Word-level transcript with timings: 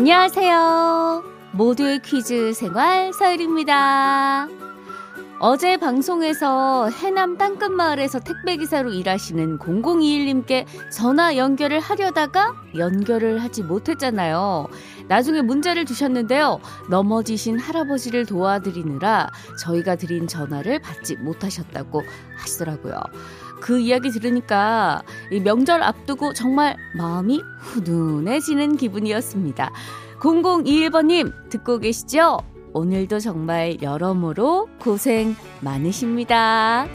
안녕하세요. 0.00 1.22
모두의 1.52 2.00
퀴즈 2.00 2.54
생활 2.54 3.12
서율입니다. 3.12 4.48
어제 5.40 5.76
방송에서 5.76 6.88
해남 6.88 7.36
땅끝 7.36 7.70
마을에서 7.70 8.18
택배기사로 8.20 8.92
일하시는 8.92 9.58
0021님께 9.58 10.64
전화 10.90 11.36
연결을 11.36 11.80
하려다가 11.80 12.54
연결을 12.78 13.42
하지 13.42 13.62
못했잖아요. 13.62 14.68
나중에 15.08 15.42
문자를 15.42 15.84
주셨는데요. 15.84 16.60
넘어지신 16.88 17.58
할아버지를 17.58 18.24
도와드리느라 18.24 19.28
저희가 19.62 19.96
드린 19.96 20.26
전화를 20.26 20.80
받지 20.80 21.16
못하셨다고 21.16 22.02
하시더라고요. 22.38 22.94
그 23.60 23.78
이야기 23.78 24.10
들으니까 24.10 25.02
이 25.30 25.40
명절 25.40 25.82
앞두고 25.82 26.32
정말 26.32 26.76
마음이 26.94 27.42
훈훈해지는 27.58 28.76
기분이었습니다. 28.76 29.70
0021번님 30.20 31.50
듣고 31.50 31.78
계시죠? 31.78 32.38
오늘도 32.72 33.18
정말 33.18 33.80
여러모로 33.82 34.68
고생 34.78 35.34
많으십니다. 35.60 36.86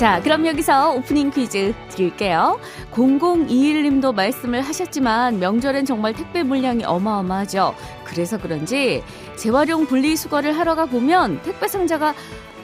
자, 0.00 0.18
그럼 0.22 0.46
여기서 0.46 0.92
오프닝 0.92 1.30
퀴즈 1.30 1.74
드릴게요. 1.90 2.58
0021님도 2.92 4.14
말씀을 4.14 4.62
하셨지만 4.62 5.38
명절엔 5.40 5.84
정말 5.84 6.14
택배 6.14 6.42
물량이 6.42 6.84
어마어마하죠. 6.84 7.74
그래서 8.04 8.38
그런지 8.38 9.02
재활용 9.44 9.86
분리수거를 9.86 10.58
하러 10.58 10.74
가 10.74 10.84
보면 10.84 11.40
택배 11.42 11.66
상자가 11.66 12.14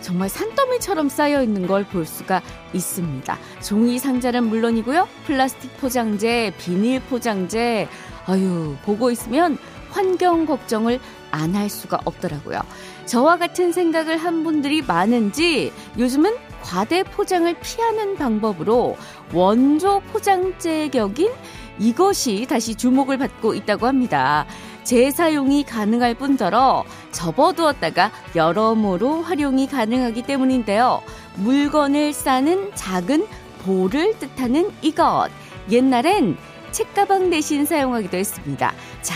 정말 0.02 0.28
산더미처럼 0.28 1.08
쌓여 1.08 1.42
있는 1.42 1.66
걸 1.66 1.84
볼 1.84 2.04
수가 2.04 2.42
있습니다. 2.74 3.38
종이 3.62 3.98
상자는 3.98 4.44
물론이고요. 4.48 5.08
플라스틱 5.26 5.74
포장재, 5.80 6.52
비닐 6.58 7.00
포장재, 7.00 7.88
아유, 8.26 8.76
보고 8.84 9.10
있으면 9.10 9.56
환경 9.90 10.44
걱정을 10.44 11.00
안 11.30 11.56
할 11.56 11.70
수가 11.70 11.98
없더라고요. 12.04 12.60
저와 13.06 13.38
같은 13.38 13.72
생각을 13.72 14.18
한 14.18 14.44
분들이 14.44 14.82
많은지 14.82 15.72
요즘은 15.98 16.34
과대 16.62 17.02
포장을 17.04 17.54
피하는 17.60 18.16
방법으로 18.16 18.98
원조 19.32 20.00
포장재 20.12 20.90
격인 20.90 21.32
이것이 21.78 22.46
다시 22.46 22.74
주목을 22.74 23.16
받고 23.16 23.54
있다고 23.54 23.86
합니다. 23.86 24.44
재사용이 24.86 25.64
가능할 25.64 26.14
뿐더러 26.14 26.84
접어두었다가 27.10 28.12
여러모로 28.36 29.22
활용이 29.22 29.66
가능하기 29.66 30.22
때문인데요. 30.22 31.02
물건을 31.34 32.12
싸는 32.12 32.70
작은 32.76 33.26
볼을 33.64 34.16
뜻하는 34.20 34.70
이것. 34.82 35.28
옛날엔 35.70 36.36
책가방 36.70 37.30
대신 37.30 37.66
사용하기도 37.66 38.16
했습니다. 38.16 38.72
자, 39.02 39.14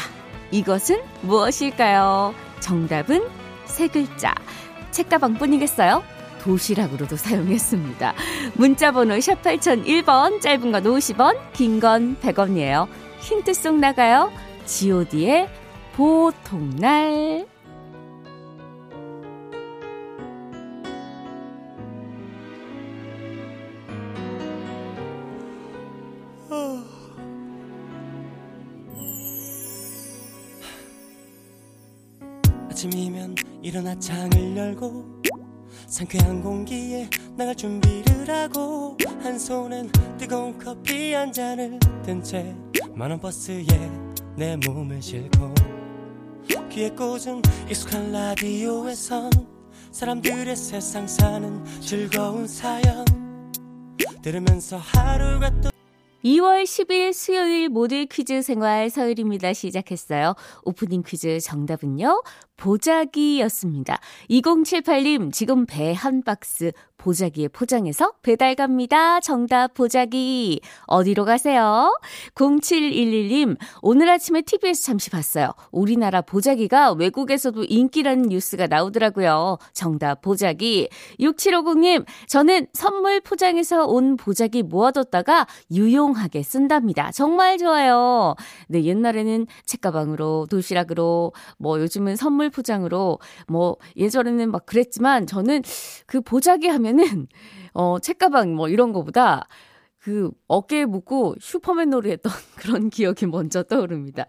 이것은 0.50 1.02
무엇일까요? 1.22 2.34
정답은 2.58 3.22
세 3.64 3.86
글자. 3.86 4.34
책가방 4.90 5.34
뿐이겠어요? 5.34 6.02
도시락으로도 6.42 7.16
사용했습니다. 7.16 8.14
문자번호 8.54 9.20
샵 9.20 9.40
8001번, 9.42 10.40
짧은 10.40 10.72
건 10.72 10.82
50원, 10.82 11.36
긴 11.52 11.78
건 11.78 12.16
100원이에요. 12.20 12.88
힌트송 13.20 13.78
나가요. 13.78 14.32
God의 14.70 15.48
보통날. 15.96 17.46
아침이면 32.70 33.34
일어나 33.62 33.98
창을 33.98 34.56
열고 34.56 35.22
상쾌한 35.86 36.40
공기에 36.40 37.10
나갈 37.36 37.54
준비를 37.56 38.30
하고 38.30 38.96
한 39.20 39.36
손엔 39.38 39.90
뜨거운 40.16 40.56
커피 40.58 41.12
한 41.12 41.32
잔을 41.32 41.78
든 42.04 42.22
채 42.22 42.54
만원 42.94 43.20
버스에 43.20 44.09
내 44.40 44.56
몸을 44.56 45.02
싣고 45.02 45.52
귀에 46.70 46.88
꽂은 46.88 47.42
익숙한 47.68 48.10
라디오에선 48.10 49.30
사람들의 49.92 50.56
세상 50.56 51.06
사는 51.06 51.62
즐거운 51.82 52.46
사연 52.46 53.04
들으면서 54.22 54.78
하루가 54.78 55.50
또 55.60 55.68
2월 56.24 56.64
10일 56.64 57.12
수요일 57.12 57.68
모두 57.68 58.06
퀴즈 58.10 58.42
생활 58.42 58.88
서율입니다. 58.90 59.52
시작했어요. 59.54 60.34
오프닝 60.64 61.02
퀴즈 61.02 61.40
정답은요. 61.40 62.22
보자기였습니다. 62.58 63.98
2078님, 64.28 65.32
지금 65.32 65.64
배 65.64 65.94
한 65.94 66.22
박스 66.22 66.72
보자기에 67.00 67.48
포장해서 67.48 68.12
배달 68.22 68.54
갑니다. 68.54 69.20
정답 69.20 69.72
보자기. 69.72 70.60
어디로 70.86 71.24
가세요? 71.24 71.98
0711님, 72.34 73.56
오늘 73.80 74.10
아침에 74.10 74.42
TV에서 74.42 74.82
잠시 74.82 75.08
봤어요. 75.08 75.52
우리나라 75.70 76.20
보자기가 76.20 76.92
외국에서도 76.92 77.64
인기라는 77.64 78.28
뉴스가 78.28 78.66
나오더라고요. 78.66 79.56
정답 79.72 80.20
보자기. 80.20 80.90
6750님, 81.18 82.04
저는 82.28 82.66
선물 82.74 83.20
포장해서 83.20 83.86
온 83.86 84.18
보자기 84.18 84.62
모아뒀다가 84.62 85.46
유용하게 85.72 86.42
쓴답니다. 86.42 87.12
정말 87.12 87.56
좋아요. 87.56 88.34
네, 88.68 88.84
옛날에는 88.84 89.46
책가방으로, 89.64 90.48
도시락으로, 90.50 91.32
뭐 91.56 91.80
요즘은 91.80 92.16
선물 92.16 92.50
포장으로, 92.50 93.18
뭐 93.48 93.76
예전에는 93.96 94.50
막 94.50 94.66
그랬지만 94.66 95.26
저는 95.26 95.62
그 96.06 96.20
보자기 96.20 96.68
하면 96.68 96.89
은, 96.98 97.26
어, 97.74 97.98
책가방 98.00 98.54
뭐 98.54 98.68
이런 98.68 98.92
거보다 98.92 99.46
그 100.02 100.30
어깨에 100.48 100.86
묻고 100.86 101.34
슈퍼맨 101.40 101.90
놀이 101.90 102.10
했던 102.10 102.32
그런 102.56 102.88
기억이 102.88 103.26
먼저 103.26 103.62
떠오릅니다. 103.62 104.24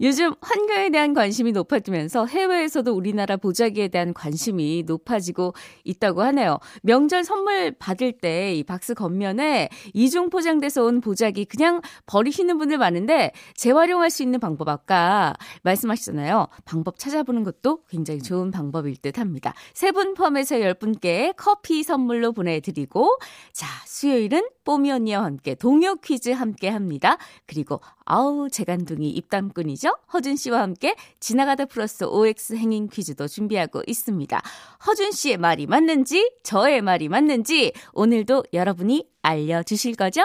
요즘 0.00 0.34
환경에 0.40 0.90
대한 0.90 1.14
관심이 1.14 1.52
높아지면서 1.52 2.26
해외에서도 2.26 2.92
우리나라 2.92 3.36
보자기에 3.36 3.88
대한 3.88 4.12
관심이 4.14 4.82
높아지고 4.84 5.54
있다고 5.84 6.22
하네요. 6.22 6.58
명절 6.82 7.24
선물 7.24 7.72
받을 7.78 8.12
때 8.12 8.42
이 8.52 8.64
박스 8.64 8.94
겉면에 8.94 9.68
이중 9.94 10.28
포장돼서 10.28 10.84
온 10.84 11.00
보자기 11.00 11.44
그냥 11.44 11.80
버리시는 12.06 12.58
분들 12.58 12.78
많은데 12.78 13.32
재활용할 13.54 14.10
수 14.10 14.22
있는 14.22 14.40
방법 14.40 14.68
아까 14.68 15.34
말씀하셨잖아요. 15.62 16.48
방법 16.64 16.98
찾아보는 16.98 17.44
것도 17.44 17.84
굉장히 17.88 18.20
좋은 18.22 18.50
방법일 18.50 18.96
듯 18.96 19.18
합니다. 19.18 19.54
세 19.74 19.92
분 19.92 20.14
포함해서 20.14 20.56
10분께 20.56 21.34
커피 21.36 21.82
선물로 21.82 22.32
보내드리고 22.32 23.18
자 23.52 23.66
수요일은 23.86 24.42
뽀미 24.64 24.90
언니 24.90 25.11
와 25.14 25.24
함께 25.24 25.54
동요 25.54 25.96
퀴즈 25.96 26.30
함께 26.30 26.68
합니다. 26.68 27.18
그리고 27.46 27.80
아우 28.04 28.48
재간둥이 28.50 29.10
입담꾼이죠. 29.10 29.96
허준 30.12 30.36
씨와 30.36 30.60
함께 30.60 30.96
지나가다 31.20 31.66
플러스 31.66 32.04
OX 32.04 32.54
행인 32.56 32.88
퀴즈도 32.88 33.28
준비하고 33.28 33.82
있습니다. 33.86 34.40
허준 34.86 35.12
씨의 35.12 35.38
말이 35.38 35.66
맞는지 35.66 36.30
저의 36.42 36.82
말이 36.82 37.08
맞는지 37.08 37.72
오늘도 37.92 38.44
여러분이 38.52 39.06
알려주실 39.22 39.96
거죠? 39.96 40.22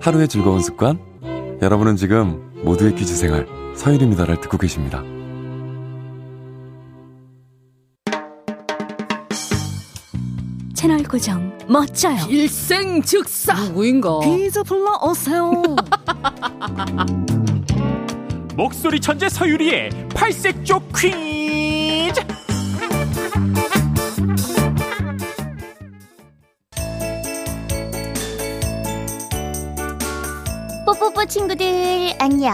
하루의 0.00 0.26
즐거운 0.26 0.60
습관 0.60 0.98
여러분은 1.62 1.96
지금 1.96 2.50
모두의 2.64 2.96
퀴즈 2.96 3.14
생활 3.14 3.61
서일입니다를 3.74 4.40
듣고 4.40 4.58
계십니다. 4.58 5.02
채널 10.74 11.02
고정 11.04 11.56
멋져요. 11.68 12.26
일생 12.28 13.00
즉사 13.02 13.54
누구인가? 13.54 14.18
퀴즈 14.20 14.62
불러 14.64 14.98
오세요. 15.02 15.52
목소리 18.56 19.00
천재 19.00 19.28
서유리의 19.28 19.90
팔색조 20.14 20.80
퀴 20.96 21.41
뽀뽀뽀 31.22 31.26
친구들 31.26 32.14
안녕 32.18 32.52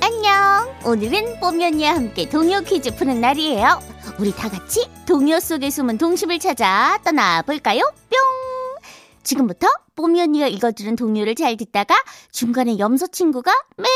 안녕 0.00 0.80
오늘은 0.84 1.42
언니와 1.42 1.94
함께 1.94 2.28
동요 2.28 2.60
퀴즈 2.60 2.94
푸는 2.96 3.20
날이에요 3.20 3.80
우리 4.18 4.32
다 4.32 4.48
같이 4.48 4.88
동요 5.06 5.38
속에 5.38 5.70
숨은 5.70 5.98
동심을 5.98 6.38
찾아 6.40 6.98
떠나볼까요? 7.04 7.82
뿅 7.82 8.18
지금부터 9.22 9.68
언니가 9.96 10.46
읽어주는 10.48 10.96
동요를 10.96 11.34
잘 11.34 11.56
듣다가 11.56 11.94
중간에 12.32 12.78
염소 12.78 13.06
친구가 13.06 13.52
매 13.76 13.86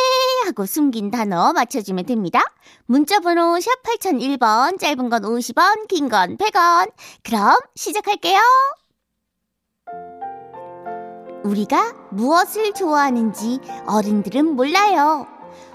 하고 0.46 0.66
숨긴 0.66 1.10
단어 1.10 1.52
맞춰주면 1.52 2.04
됩니다. 2.04 2.44
문자번호 2.84 3.58
샵 3.58 3.70
8001번, 3.82 4.78
짧은 4.78 5.08
건 5.08 5.22
50원, 5.22 5.88
긴 5.88 6.10
건 6.10 6.36
100원. 6.36 6.90
그럼 7.22 7.56
시작할게요. 7.74 8.38
우리가 11.44 11.92
무엇을 12.10 12.72
좋아하는지 12.72 13.60
어른들은 13.86 14.56
몰라요. 14.56 15.26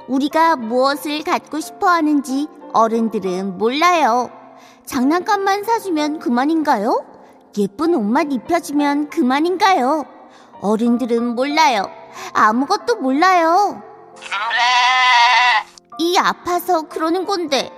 우리가 0.07 0.55
무엇을 0.55 1.23
갖고 1.23 1.59
싶어 1.59 1.87
하는지 1.87 2.47
어른들은 2.73 3.57
몰라요. 3.59 4.31
장난감만 4.85 5.63
사주면 5.63 6.17
그만인가요? 6.19 7.05
예쁜 7.59 7.93
옷만 7.93 8.31
입혀주면 8.31 9.09
그만인가요? 9.09 10.05
어른들은 10.61 11.35
몰라요. 11.35 11.89
아무것도 12.33 12.95
몰라요. 12.95 13.83
이 15.99 16.17
아파서 16.17 16.81
그러는 16.83 17.25
건데 17.25 17.71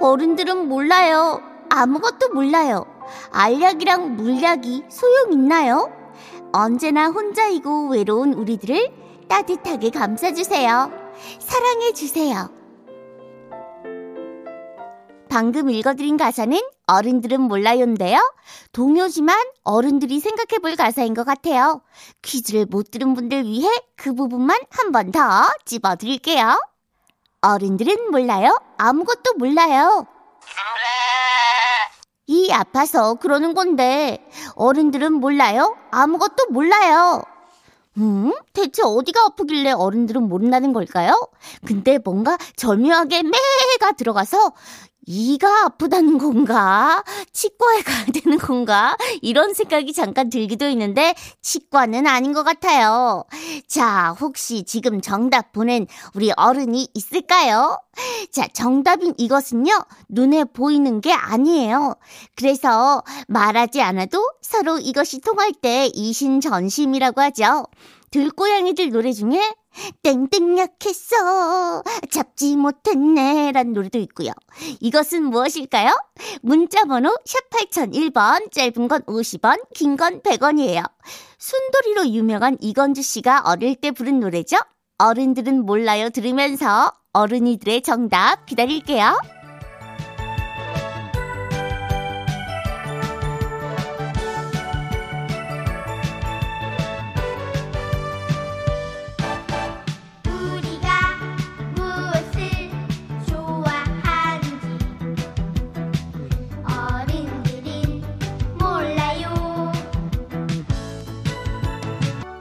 어른들은 0.00 0.68
몰라요. 0.68 1.40
아무것도 1.70 2.30
몰라요. 2.30 2.86
알약이랑 3.30 4.16
물약이 4.16 4.86
소용 4.88 5.32
있나요? 5.32 5.95
언제나 6.56 7.08
혼자이고 7.08 7.90
외로운 7.90 8.32
우리들을 8.32 8.90
따뜻하게 9.28 9.90
감싸주세요. 9.90 10.90
사랑해주세요. 11.38 12.50
방금 15.28 15.68
읽어드린 15.68 16.16
가사는 16.16 16.58
어른들은 16.86 17.42
몰라요인데요. 17.42 18.18
동요지만 18.72 19.38
어른들이 19.64 20.18
생각해 20.18 20.60
볼 20.62 20.76
가사인 20.76 21.12
것 21.12 21.24
같아요. 21.24 21.82
퀴즈를 22.22 22.64
못 22.64 22.90
들은 22.90 23.12
분들 23.12 23.44
위해 23.44 23.68
그 23.94 24.14
부분만 24.14 24.58
한 24.70 24.92
번더 24.92 25.20
집어드릴게요. 25.66 26.58
어른들은 27.42 28.10
몰라요. 28.10 28.58
아무것도 28.78 29.34
몰라요. 29.36 30.06
이 32.26 32.50
아파서 32.52 33.14
그러는 33.14 33.54
건데 33.54 34.26
어른들은 34.54 35.14
몰라요. 35.14 35.76
아무것도 35.90 36.46
몰라요. 36.50 37.22
음? 37.98 38.32
대체 38.52 38.82
어디가 38.84 39.24
아프길래 39.26 39.72
어른들은 39.72 40.28
모른다는 40.28 40.72
걸까요? 40.72 41.28
근데 41.64 41.98
뭔가 41.98 42.36
절묘하게 42.56 43.22
매가 43.22 43.92
들어가서 43.96 44.52
이가 45.06 45.66
아프다는 45.66 46.18
건가? 46.18 47.02
치과에 47.32 47.82
가야 47.82 48.06
되는 48.06 48.38
건가? 48.38 48.96
이런 49.22 49.54
생각이 49.54 49.92
잠깐 49.92 50.28
들기도 50.28 50.66
했는데 50.66 51.14
치과는 51.40 52.06
아닌 52.06 52.32
것 52.32 52.42
같아요. 52.42 53.24
자, 53.68 54.16
혹시 54.20 54.64
지금 54.64 55.00
정답 55.00 55.52
보낸 55.52 55.86
우리 56.14 56.32
어른이 56.36 56.88
있을까요? 56.92 57.78
자, 58.32 58.48
정답인 58.52 59.14
이것은요, 59.16 59.72
눈에 60.08 60.44
보이는 60.44 61.00
게 61.00 61.12
아니에요. 61.12 61.94
그래서 62.34 63.02
말하지 63.28 63.80
않아도 63.82 64.28
서로 64.42 64.78
이것이 64.78 65.20
통할 65.20 65.52
때 65.52 65.88
이신전심이라고 65.94 67.20
하죠. 67.20 67.66
들고양이들 68.20 68.90
노래 68.92 69.12
중에 69.12 69.38
땡땡 70.02 70.56
약했어 70.58 71.82
잡지 72.10 72.56
못했네 72.56 73.52
란 73.52 73.74
노래도 73.74 73.98
있고요. 73.98 74.30
이것은 74.80 75.24
무엇일까요? 75.24 75.90
문자번호 76.40 77.14
샵 77.26 77.50
8001번 77.50 78.50
짧은 78.52 78.88
건 78.88 79.02
50원 79.02 79.60
긴 79.74 79.98
건 79.98 80.22
100원이에요. 80.22 80.82
순돌이로 81.38 82.08
유명한 82.08 82.56
이건주 82.60 83.02
씨가 83.02 83.42
어릴 83.44 83.74
때 83.76 83.90
부른 83.90 84.20
노래죠. 84.20 84.56
어른들은 84.96 85.66
몰라요 85.66 86.08
들으면서 86.08 86.92
어른이들의 87.12 87.82
정답 87.82 88.46
기다릴게요. 88.46 89.18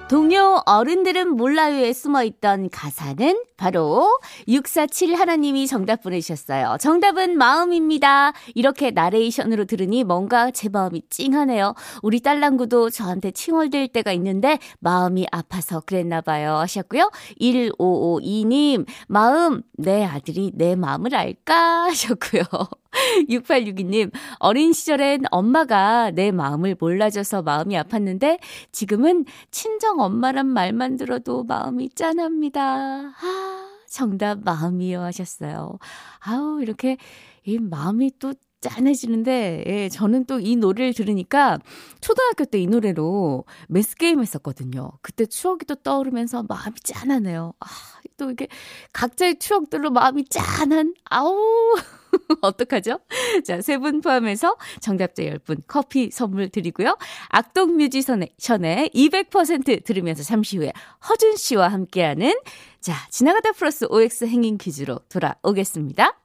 동요 0.08 0.62
어른들은 0.68 1.36
몰라요에 1.36 1.92
숨어 1.92 2.24
있던 2.26 2.70
가사는 2.70 3.42
바로 3.58 4.20
647 4.48 5.16
하나님이 5.16 5.66
정답 5.66 6.04
보내주셨어요. 6.04 6.78
정답은 6.80 7.38
마음입니다. 7.38 8.34
이렇게 8.54 8.92
나레이션으로 8.92 9.66
들으니 9.66 10.04
뭔가 10.04 10.52
제 10.52 10.70
마음이 10.70 11.04
찡하네요. 11.10 11.74
우리 12.04 12.20
딸랑구도 12.20 12.90
저한테 12.92 13.32
칭얼댈 13.32 13.88
때가 13.88 14.12
있는데 14.14 14.60
마음이 14.80 15.26
아파서 15.32 15.80
그랬나 15.80 16.22
봐요. 16.22 16.56
하셨고요. 16.58 17.10
1552님, 17.42 18.86
마음, 19.08 19.64
내 19.74 20.04
아들이 20.04 20.52
내 20.54 20.76
마음을 20.76 21.16
알까? 21.16 21.86
하셨고요. 21.96 22.44
6862님, 23.30 24.12
어린 24.40 24.72
시절엔 24.72 25.24
엄마가 25.32 26.12
내 26.12 26.32
마음을 26.32 26.78
몰라줘서 26.80 27.42
마음이 27.42 27.76
아팠는데 27.76 28.40
지금은 28.72 29.26
친정 29.52 29.95
엄마란 30.00 30.48
말만 30.48 30.98
들어도 30.98 31.44
마음이 31.44 31.90
짠합니다. 31.96 32.62
아, 32.64 33.68
정답 33.90 34.40
마음이요 34.44 35.02
하셨어요. 35.02 35.78
아우, 36.20 36.62
이렇게 36.62 36.98
이 37.46 37.58
마음이 37.60 38.12
또 38.20 38.34
짠해지는데, 38.62 39.64
예, 39.68 39.90
저는 39.90 40.26
또 40.26 40.40
이 40.40 40.56
노래를 40.56 40.94
들으니까 40.94 41.60
초등학교 42.02 42.46
때 42.46 42.60
이 42.60 42.68
노래로 42.68 43.46
매스게임 43.70 44.20
했었거든요. 44.22 44.92
그때 45.02 45.26
추억이 45.26 45.60
또 45.68 45.76
떠오르면서 45.76 46.44
마음이 46.44 46.76
짠하네요. 46.84 47.54
아, 47.60 47.68
또 48.18 48.32
이게 48.32 48.48
각자의 48.94 49.40
추억들로 49.40 49.92
마음이 49.92 50.26
짠한, 50.30 50.94
아우. 51.06 51.36
어떡하죠? 52.42 53.00
자, 53.46 53.62
세 53.62 53.78
분 53.78 54.02
포함해서 54.02 54.56
정답자 54.80 55.24
10분 55.24 55.62
커피 55.68 56.10
선물 56.12 56.50
드리고요. 56.50 56.98
악동 57.30 57.78
뮤지션의 57.78 58.30
200% 58.40 59.84
들으면서 59.84 60.24
잠시 60.24 60.58
후에 60.58 60.72
허준 61.10 61.36
씨와 61.36 61.68
함께하는 61.70 62.34
자, 62.82 62.94
지나가다 63.10 63.52
플러스 63.52 63.86
OX 63.90 64.26
행인 64.26 64.58
퀴즈로 64.58 65.00
돌아오겠습니다. 65.10 66.18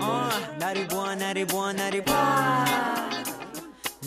어, 0.00 0.28
나를 0.58 0.88
보아 0.88 1.14
나를 1.14 1.46
보아 1.46 1.72
나를 1.72 2.04
보아 2.04 2.64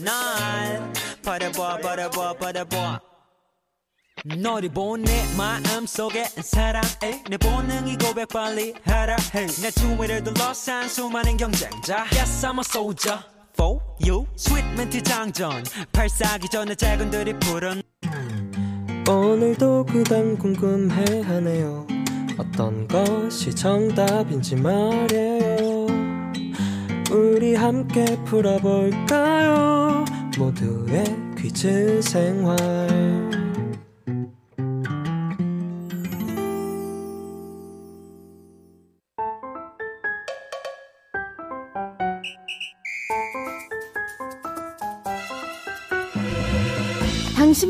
날 0.03 0.93
바라보아 1.23 1.77
바라보아 1.77 2.33
바라보아 2.33 2.99
너를 4.25 4.69
본내 4.69 5.35
마음속에 5.37 6.25
사랑해 6.25 7.23
내 7.29 7.37
본능이 7.37 7.97
고백 7.97 8.27
빨리 8.29 8.73
하라 8.83 9.15
해내 9.33 9.71
주위를 9.71 10.23
둘러싼 10.23 10.87
수많은 10.87 11.37
경쟁자 11.37 12.05
Yes 12.13 12.45
I'm 12.45 12.57
a 12.57 12.61
soldier 12.65 13.19
for 13.53 13.79
you. 14.05 14.25
스윗 14.35 14.65
멘트 14.75 15.01
장전 15.01 15.63
발사기 15.91 16.49
전에 16.49 16.75
작은들이 16.75 17.33
푸른. 17.39 17.81
오늘도 19.09 19.85
그단 19.85 20.37
궁금해하네요. 20.37 21.87
어떤 22.37 22.87
것이 22.87 23.53
정답인지 23.53 24.55
말이에요. 24.55 25.87
우리 27.11 27.55
함께 27.55 28.05
풀어볼까요? 28.25 30.05
모두의 30.37 31.03
퀴즈 31.37 32.01
생활 32.03 32.57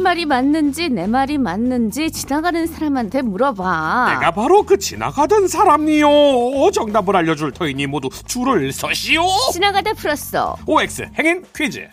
말이 0.09 0.25
맞는지 0.25 0.89
내 0.89 1.05
말이 1.05 1.37
맞는지 1.37 2.09
지나가는 2.09 2.65
사람한테 2.65 3.21
물어봐. 3.21 4.15
내가 4.17 4.31
바로 4.31 4.63
그 4.63 4.79
지나가던 4.79 5.47
사람이요. 5.47 6.71
정답을 6.73 7.15
알려줄 7.15 7.51
터이니 7.51 7.85
모두 7.85 8.09
줄을 8.25 8.71
서시오. 8.71 9.21
지나가다 9.53 9.93
플러스 9.93 10.35
OX 10.65 11.09
행인 11.19 11.43
퀴즈. 11.55 11.87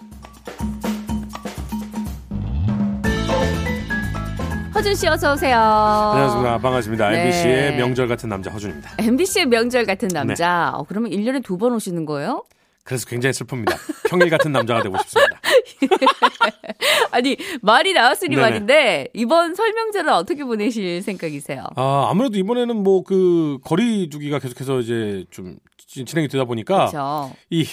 허준 4.75 4.95
씨 4.95 5.07
어서 5.09 5.35
오세요. 5.35 5.59
안녕하십니까. 5.59 6.59
반갑습니다. 6.59 7.11
네. 7.11 7.21
MBC의 7.21 7.77
명절 7.77 8.09
같은 8.09 8.31
남자 8.31 8.51
허준입니다. 8.51 8.93
MBC의 8.99 9.45
명절 9.47 9.85
같은 9.85 10.09
남자. 10.09 10.71
어, 10.75 10.85
그러면 10.89 11.11
1년에 11.11 11.45
두 11.45 11.59
번 11.59 11.75
오시는 11.75 12.07
거예요? 12.07 12.45
그래서 12.87 13.05
굉장히 13.07 13.33
슬픕니다. 13.33 13.77
평일 14.09 14.31
같은 14.31 14.53
남자가 14.53 14.81
되고 14.83 14.97
싶습니다. 14.99 15.41
아니 17.11 17.37
말이 17.63 17.93
나왔으니 17.93 18.37
네네. 18.37 18.41
말인데 18.43 19.09
이번 19.13 19.55
설명절은 19.55 20.13
어떻게 20.13 20.45
보내실 20.45 21.03
생각이세요? 21.03 21.65
아, 21.77 22.07
아무래도 22.11 22.39
이번에는 22.39 22.83
뭐 22.83 23.03
그 23.07 23.59
거리 23.65 24.09
두기가 24.09 24.39
계속해서 24.39 24.81
이제 24.81 25.25
좀 25.31 25.59
지- 25.77 26.05
진행이 26.05 26.27
되다 26.29 26.45
보니까 26.45 26.87
그렇죠. 26.87 27.33
이 27.51 27.65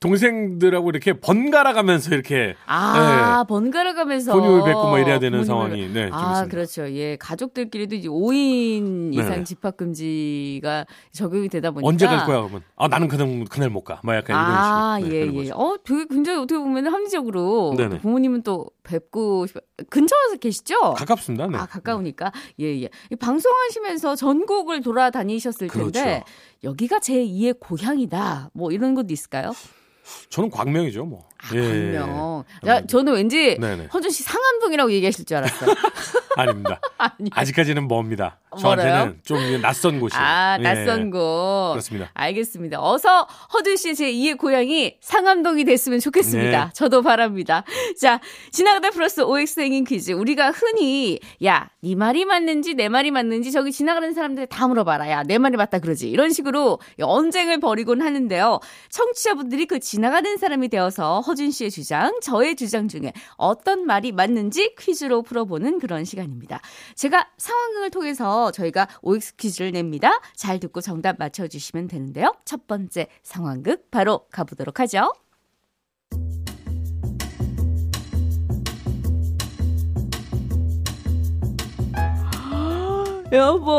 동생들하고 0.00 0.90
이렇게 0.90 1.14
번갈아 1.14 1.72
가면서 1.72 2.14
이렇게 2.14 2.54
아 2.66 3.44
번갈아 3.48 3.94
가면서 3.94 4.34
본인을 4.34 4.64
뵙고 4.64 4.88
뭐 4.88 4.98
이래야 4.98 5.18
되는 5.18 5.42
상황이 5.44 5.88
네, 5.88 6.08
좀 6.08 6.14
아, 6.14 6.32
있습니다. 6.32 6.50
그렇죠. 6.50 6.90
예, 6.92 7.16
가족들끼리도 7.16 7.94
이제 7.94 8.08
5인 8.08 9.14
이상 9.14 9.30
네네. 9.30 9.44
집합 9.44 9.76
금지가 9.78 10.84
적용이 11.12 11.48
되다 11.48 11.70
보니까 11.70 11.88
언제 11.88 12.06
갈 12.06 12.26
거야 12.26 12.40
그러면 12.42 12.62
아 12.76 12.88
나는 12.88 13.08
그날 13.08 13.44
그날 13.48 13.70
못 13.70 13.84
가. 13.84 14.00
막 14.02 14.14
약간 14.16 14.36
아, 14.36 14.98
이런 14.98 15.10
식으로 15.10 15.32
네, 15.32 15.38
예, 15.38 15.46
예. 15.46 15.50
어, 15.52 15.78
되게 15.82 16.04
굉장히 16.10 16.40
어떻게 16.40 16.58
보면 16.58 16.86
합리적으로 16.88 17.74
네네. 17.76 17.98
부모님은 18.00 18.42
또 18.42 18.66
뵙고 18.82 19.46
싶... 19.46 19.56
근처에서 19.90 20.36
계시죠? 20.40 20.94
가깝습니다. 20.94 21.46
네. 21.46 21.58
아, 21.58 21.66
가까우니까. 21.66 22.32
예, 22.60 22.82
예. 22.82 22.88
이 23.10 23.16
방송하시면서 23.16 24.16
전국을 24.16 24.82
돌아다니셨을 24.82 25.68
텐데 25.68 26.02
그렇죠. 26.02 26.24
여기가 26.64 27.00
제 27.00 27.14
2의 27.24 27.58
고향이다. 27.60 28.50
뭐 28.54 28.72
이런 28.72 28.94
것도 28.94 29.12
있을까요? 29.12 29.52
저는 30.30 30.50
광명이죠, 30.50 31.04
뭐. 31.04 31.24
아, 31.42 31.48
광명. 31.48 32.44
야, 32.66 32.78
음. 32.78 32.86
저는 32.86 33.12
왠지 33.14 33.56
네네. 33.60 33.86
허준 33.92 34.10
씨 34.10 34.22
상암동이라고 34.22 34.90
얘기하실 34.92 35.24
줄 35.24 35.36
알았어요. 35.36 35.74
아닙니다. 36.36 36.80
아니. 36.98 37.30
아직까지는. 37.32 37.86
멀어요? 37.88 38.32
저한테는 38.58 39.20
좀 39.22 39.60
낯선 39.60 40.00
곳이에요. 40.00 40.22
아, 40.22 40.56
예. 40.58 40.62
낯선 40.62 41.10
곳. 41.10 41.72
그렇습니다. 41.72 42.10
알겠습니다. 42.14 42.80
어서 42.82 43.26
허준 43.52 43.76
씨의 43.76 43.94
제2의 43.94 44.38
고향이 44.38 44.96
상암동이 45.00 45.64
됐으면 45.64 46.00
좋겠습니다. 46.00 46.64
네. 46.66 46.70
저도 46.72 47.02
바랍니다. 47.02 47.64
자, 48.00 48.20
지나가다 48.52 48.90
플러스 48.90 49.20
OX 49.20 49.60
행인 49.60 49.84
퀴즈. 49.84 50.12
우리가 50.12 50.52
흔히, 50.52 51.20
야, 51.44 51.68
네 51.82 51.94
말이 51.94 52.24
맞는지 52.24 52.74
내 52.74 52.88
말이 52.88 53.10
맞는지 53.10 53.52
저기 53.52 53.72
지나가는 53.72 54.12
사람들 54.14 54.46
다 54.46 54.66
물어봐라. 54.68 55.10
야, 55.10 55.22
내 55.22 55.36
말이 55.38 55.56
맞다 55.56 55.78
그러지. 55.78 56.08
이런 56.08 56.30
식으로 56.30 56.78
언쟁을 57.00 57.60
벌이곤 57.60 58.00
하는데요. 58.02 58.60
청취자분들이 58.90 59.66
그 59.66 59.76
지 59.78 59.95
나가는 60.00 60.36
사람이 60.36 60.68
되어서 60.68 61.20
허준 61.20 61.50
씨의 61.50 61.70
주장, 61.70 62.18
저의 62.20 62.56
주장 62.56 62.88
중에 62.88 63.12
어떤 63.36 63.86
말이 63.86 64.12
맞는지 64.12 64.74
퀴즈로 64.78 65.22
풀어보는 65.22 65.78
그런 65.78 66.04
시간입니다. 66.04 66.60
제가 66.94 67.28
상황극을 67.38 67.90
통해서 67.90 68.50
저희가 68.52 68.88
OX 69.02 69.36
퀴즈를 69.36 69.72
냅니다. 69.72 70.20
잘 70.34 70.60
듣고 70.60 70.80
정답 70.80 71.18
맞춰주시면 71.18 71.88
되는데요. 71.88 72.32
첫 72.44 72.66
번째 72.66 73.06
상황극 73.22 73.90
바로 73.90 74.26
가보도록 74.30 74.80
하죠. 74.80 75.12
여보, 83.32 83.72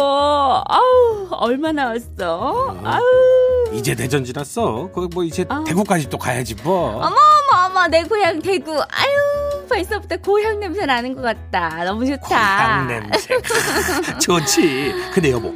아우, 0.68 1.28
얼마 1.32 1.72
나왔어? 1.72 2.78
아우. 2.84 3.47
이제 3.74 3.96
대전 3.96 4.24
지났어. 4.24 4.90
거기 4.94 5.08
뭐 5.14 5.24
이제 5.24 5.46
아. 5.50 5.64
대구까지 5.66 6.10
또 6.10 6.18
가야지 6.18 6.56
뭐. 6.64 6.96
어머, 6.98 7.06
어머, 7.08 7.66
어머, 7.66 7.88
내 7.88 8.04
고향 8.04 8.42
대구. 8.42 8.72
아유, 8.74 9.68
벌써부터 9.70 10.18
고향 10.18 10.60
냄새 10.60 10.86
나는 10.86 11.16
것 11.16 11.22
같다. 11.22 11.84
너무 11.84 12.06
좋다. 12.06 12.28
고향 12.28 12.88
냄새. 12.88 13.36
좋지. 14.20 14.94
근데 15.14 15.32
여보, 15.32 15.54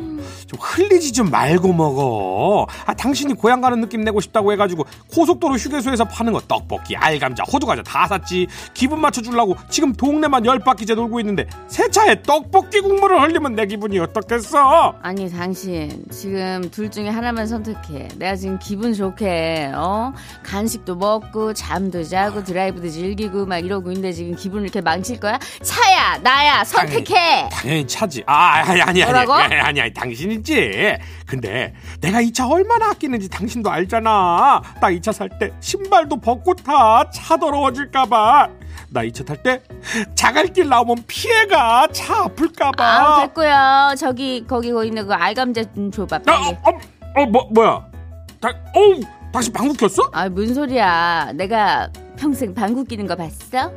좀 0.51 0.60
흘리지 0.62 1.13
좀 1.13 1.29
말고 1.31 1.72
먹어. 1.72 2.67
아, 2.86 2.93
당신이 2.93 3.36
고향 3.36 3.62
가는 3.62 3.79
느낌 3.79 4.01
내고 4.03 4.20
싶다고 4.20 4.51
해가지고 4.51 4.86
고속도로 5.13 5.55
휴게소에서 5.55 6.03
파는 6.05 6.34
거 6.34 6.41
떡볶이, 6.41 6.98
알감자, 6.98 7.43
호두과자 7.51 7.84
다 7.84 8.05
샀지. 8.05 8.48
기분 8.74 9.00
맞춰주려고 9.00 9.55
지금 9.70 9.93
동네만 9.93 10.46
열 10.46 10.60
바퀴째 10.60 10.93
돌고 10.96 11.22
있는데 11.22 11.48
세차에 11.70 12.24
떡볶이 12.24 12.81
국물을 12.81 13.22
흘리면 13.22 13.55
내 13.55 13.65
기분이 13.65 13.98
어떻겠어? 14.00 14.96
아니 15.01 15.31
당신 15.31 16.03
지금 16.12 16.70
둘 16.70 16.91
중에 16.91 17.08
하나만 17.08 17.48
선택해. 17.48 18.10
내가 18.17 18.36
지금 18.36 18.60
기분 18.60 18.93
좋게 18.93 19.72
어 19.74 20.12
간식도 20.43 20.96
먹고 20.96 21.53
잠도 21.53 22.03
자고 22.03 22.43
드라이브도 22.43 22.89
즐기고 22.89 23.46
막 23.46 23.60
이러고 23.60 23.89
있는데 23.91 24.12
지금 24.12 24.36
기분을 24.36 24.65
이렇게 24.65 24.81
망칠 24.81 25.17
거야? 25.22 25.39
차야 25.63 26.17
나야 26.17 26.65
선택해. 26.65 27.48
당연히 27.50 27.88
차지. 27.88 28.22
아, 28.25 28.63
아니, 28.65 28.81
아니, 28.81 29.01
아니. 29.03 29.12
뭐라고? 29.12 29.34
아니, 29.34 29.55
아니, 29.55 29.81
아니, 29.81 29.93
당신이 29.93 30.40
지. 30.43 30.98
근데 31.25 31.74
내가 32.01 32.21
이 32.21 32.31
차 32.31 32.48
얼마나 32.48 32.89
아끼는지 32.91 33.29
당신도 33.29 33.69
알잖아. 33.69 34.62
나 34.81 34.89
이 34.91 35.00
차 35.01 35.12
살 35.12 35.29
때 35.39 35.51
신발도 35.60 36.17
벗고 36.21 36.53
타. 36.55 37.10
차 37.12 37.38
더러워질까봐. 37.38 38.50
나 38.89 39.03
이 39.03 39.12
차 39.12 39.24
탈 39.24 39.41
때 39.43 39.62
자갈길 40.15 40.67
나오면 40.69 41.03
피해가. 41.07 41.88
차 41.91 42.24
아플까봐. 42.25 42.83
아 42.83 43.21
됐고요. 43.25 43.95
저기 43.98 44.45
거기 44.48 44.71
거기 44.71 44.88
있는 44.89 45.07
그 45.07 45.13
알감자 45.13 45.63
좀 45.74 45.91
줘봐 45.91 46.17
어. 46.17 46.31
어, 46.31 47.21
어, 47.21 47.25
뭐, 47.25 47.48
뭐야? 47.53 47.86
다, 48.39 48.50
어우, 48.74 49.00
당신 49.33 49.53
방구 49.53 49.74
꼈어? 49.75 50.10
아 50.13 50.27
뭔 50.29 50.53
소리야? 50.53 51.31
내가 51.36 51.89
평생 52.17 52.53
방구 52.53 52.86
끼는 52.86 53.05
거 53.07 53.15
봤어? 53.15 53.71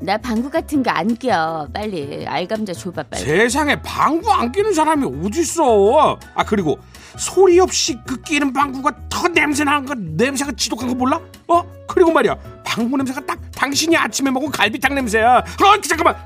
나 0.00 0.16
방구 0.16 0.50
같은 0.50 0.82
거 0.82 0.90
안 0.90 1.16
껴. 1.16 1.68
빨리 1.72 2.26
알감자 2.26 2.72
줘봐 2.72 3.02
빨리. 3.04 3.22
세상에 3.22 3.80
방구 3.82 4.30
안 4.32 4.50
끼는 4.50 4.72
사람이 4.72 5.06
어딨어. 5.24 6.18
아, 6.34 6.44
그리고 6.44 6.78
소리 7.18 7.58
없이 7.60 7.98
그 8.06 8.20
끼는 8.22 8.52
방구가 8.52 8.92
더 9.08 9.28
냄새 9.28 9.64
나는 9.64 9.86
거, 9.86 9.94
냄새가 9.94 10.52
지독한 10.56 10.88
거 10.88 10.94
몰라? 10.94 11.20
어? 11.48 11.62
그리고 11.86 12.12
말이야, 12.12 12.34
방구 12.64 12.96
냄새가 12.96 13.20
딱 13.26 13.38
당신이 13.54 13.96
아침에 13.96 14.30
먹은 14.30 14.50
갈비탕 14.50 14.94
냄새야. 14.94 15.38
어, 15.38 15.80
잠깐만. 15.82 16.16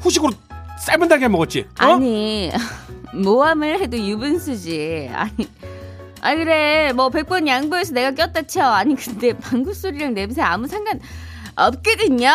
후식으로 0.00 0.32
삶은 0.80 1.08
달걀 1.08 1.28
먹었지? 1.28 1.66
어? 1.80 1.84
아니 1.94 2.50
모함을 3.14 3.78
해도 3.80 3.96
유분수지 3.96 5.10
아니 5.14 5.48
아 6.20 6.34
그래 6.34 6.92
뭐 6.92 7.08
100번 7.10 7.46
양보해서 7.46 7.92
내가 7.92 8.10
꼈다 8.12 8.42
쳐 8.42 8.62
아니 8.64 8.96
근데 8.96 9.32
방구 9.32 9.74
소리랑 9.74 10.14
냄새 10.14 10.40
아무 10.42 10.66
상관 10.66 10.98
없거든요 11.54 12.30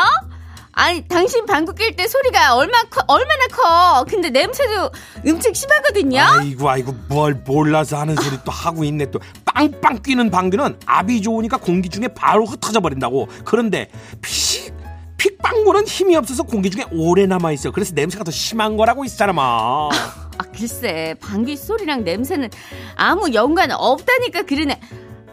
아니 0.79 1.01
당신 1.07 1.43
방구 1.47 1.73
낄 1.73 1.95
때 1.95 2.07
소리가 2.07 2.55
얼마 2.55 2.83
커 2.83 3.01
얼마나 3.07 3.47
커? 3.47 4.05
근데 4.07 4.29
냄새도 4.29 4.91
엄청 5.27 5.51
심하거든요? 5.51 6.21
아이고 6.21 6.69
아이고 6.69 6.93
뭘 7.09 7.33
몰라서 7.33 7.97
하는 7.97 8.15
소리 8.15 8.37
또 8.45 8.51
하고 8.51 8.83
있네 8.83 9.09
또. 9.09 9.19
빵빵 9.45 10.03
끼는 10.03 10.29
방귀는 10.29 10.81
압이 10.85 11.23
좋으니까 11.23 11.57
공기 11.57 11.89
중에 11.89 12.07
바로 12.09 12.45
흩어져 12.45 12.79
버린다고. 12.79 13.27
그런데 13.43 13.89
픽 14.21 14.71
픽방구는 15.17 15.87
힘이 15.87 16.15
없어서 16.15 16.43
공기 16.43 16.69
중에 16.69 16.85
오래 16.91 17.25
남아 17.25 17.53
있어. 17.53 17.71
그래서 17.71 17.93
냄새가 17.95 18.23
더 18.23 18.29
심한 18.29 18.77
거라고 18.77 19.03
이 19.03 19.07
사람아. 19.09 19.41
아 19.41 20.43
글쎄 20.55 21.15
방귀 21.19 21.57
소리랑 21.57 22.03
냄새는 22.03 22.51
아무 22.95 23.33
연관 23.33 23.71
없다니까 23.71 24.43
그러네. 24.43 24.79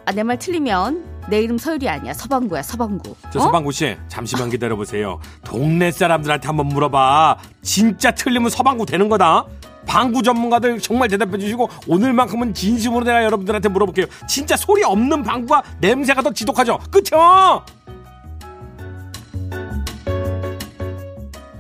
아 0.07 0.13
내 0.13 0.23
말 0.23 0.39
틀리면 0.39 1.14
내 1.29 1.41
이름 1.41 1.57
서율이 1.59 1.89
아니야. 1.89 2.13
서방구야 2.13 2.63
서방구. 2.63 3.15
저 3.33 3.39
어? 3.39 3.43
서방구 3.43 3.73
씨 3.73 3.97
잠시만 4.09 4.51
기다려 4.51 4.77
보세요. 4.77 5.19
동네 5.45 5.91
사람들한테 5.91 6.47
한번 6.47 6.67
물어봐. 6.67 7.39
진짜 7.63 8.11
틀리면 8.11 8.51
서방구 8.51 8.87
되는 8.87 9.09
거다. 9.09 9.47
방구 9.87 10.23
전문가들 10.23 10.81
정말 10.81 11.09
대답해 11.09 11.37
주시고 11.39 11.69
오늘만큼은 11.87 12.55
진심으로 12.55 13.05
내가 13.05 13.23
여러분들한테 13.25 13.69
물어볼게요. 13.69 14.07
진짜 14.29 14.57
소리 14.57 14.83
없는 14.83 15.23
방구가 15.23 15.63
냄새가 15.81 16.23
더 16.23 16.33
지독하죠? 16.33 16.79
그쵸? 16.91 17.63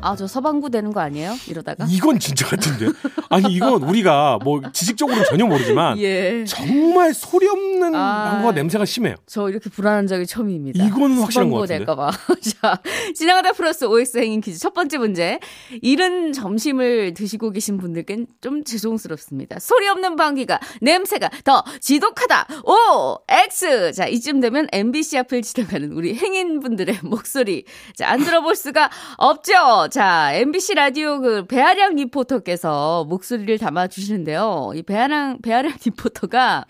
아 0.04 0.14
저 0.16 0.26
서방구 0.28 0.70
되는 0.70 0.92
거 0.92 1.00
아니에요 1.00 1.34
이러다가 1.48 1.86
이건 1.88 2.18
진짜 2.20 2.46
같은데 2.46 2.86
아니 3.30 3.52
이건 3.52 3.82
우리가 3.82 4.38
뭐 4.44 4.60
지식적으로는 4.72 5.24
전혀 5.28 5.44
모르지만 5.46 5.98
예. 5.98 6.44
정말 6.46 7.12
소리 7.12 7.48
없는 7.48 7.94
아. 7.94 8.30
방구가 8.30 8.52
냄새가 8.52 8.84
심해요 8.84 9.16
저 9.26 9.48
이렇게 9.48 9.68
불안한 9.70 10.06
적이 10.06 10.26
처음입니다. 10.26 10.84
이거는 10.84 11.18
확실한 11.18 11.50
것 11.50 11.60
같은데. 11.60 11.78
될까 11.78 11.94
봐. 11.94 12.10
자, 12.60 12.80
지나가다 13.14 13.52
플러스 13.52 13.84
OX 13.84 14.18
행인 14.18 14.40
퀴즈 14.40 14.58
첫 14.58 14.74
번째 14.74 14.98
문제. 14.98 15.38
이른 15.82 16.32
점심을 16.32 17.14
드시고 17.14 17.50
계신 17.50 17.78
분들께는 17.78 18.26
좀 18.40 18.64
죄송스럽습니다. 18.64 19.58
소리 19.58 19.88
없는 19.88 20.16
방귀가 20.16 20.60
냄새가 20.80 21.30
더 21.44 21.64
지독하다. 21.80 22.46
O 22.64 23.18
X. 23.28 23.92
자, 23.92 24.06
이쯤 24.06 24.40
되면 24.40 24.66
MBC 24.72 25.18
앞을 25.18 25.42
지나가는 25.42 25.90
우리 25.92 26.14
행인분들의 26.14 27.00
목소리. 27.02 27.64
자, 27.96 28.08
안 28.10 28.22
들어볼 28.22 28.54
수가 28.56 28.90
없죠. 29.16 29.88
자, 29.94 30.32
MBC 30.34 30.74
라디오 30.74 31.20
그 31.20 31.46
배아량 31.46 31.94
리포터께서 31.94 33.04
목소리를 33.04 33.58
담아 33.58 33.86
주시는데요. 33.86 34.72
이 34.74 34.82
배아량 34.82 35.38
배아량 35.40 35.70
리포터가 35.84 36.64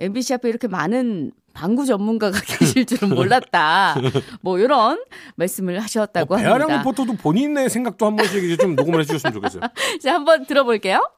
MBC 0.00 0.34
앞에 0.34 0.48
이렇게 0.48 0.66
많은 0.66 1.30
방구 1.52 1.86
전문가가 1.86 2.40
계실 2.44 2.84
줄은 2.84 3.14
몰랐다. 3.14 3.94
뭐 4.40 4.58
이런 4.58 5.00
말씀을 5.36 5.78
하셨다고 5.78 6.34
어, 6.34 6.38
배아량 6.38 6.62
합니다. 6.62 6.78
리포터도 6.80 7.12
본인의 7.12 7.70
생각도 7.70 8.04
한 8.04 8.16
번씩 8.16 8.42
이제 8.42 8.56
좀 8.56 8.74
녹음을 8.74 8.98
해주셨으면 9.02 9.32
좋겠어요 9.34 9.62
자, 10.02 10.14
한번 10.14 10.44
들어볼게요. 10.44 11.08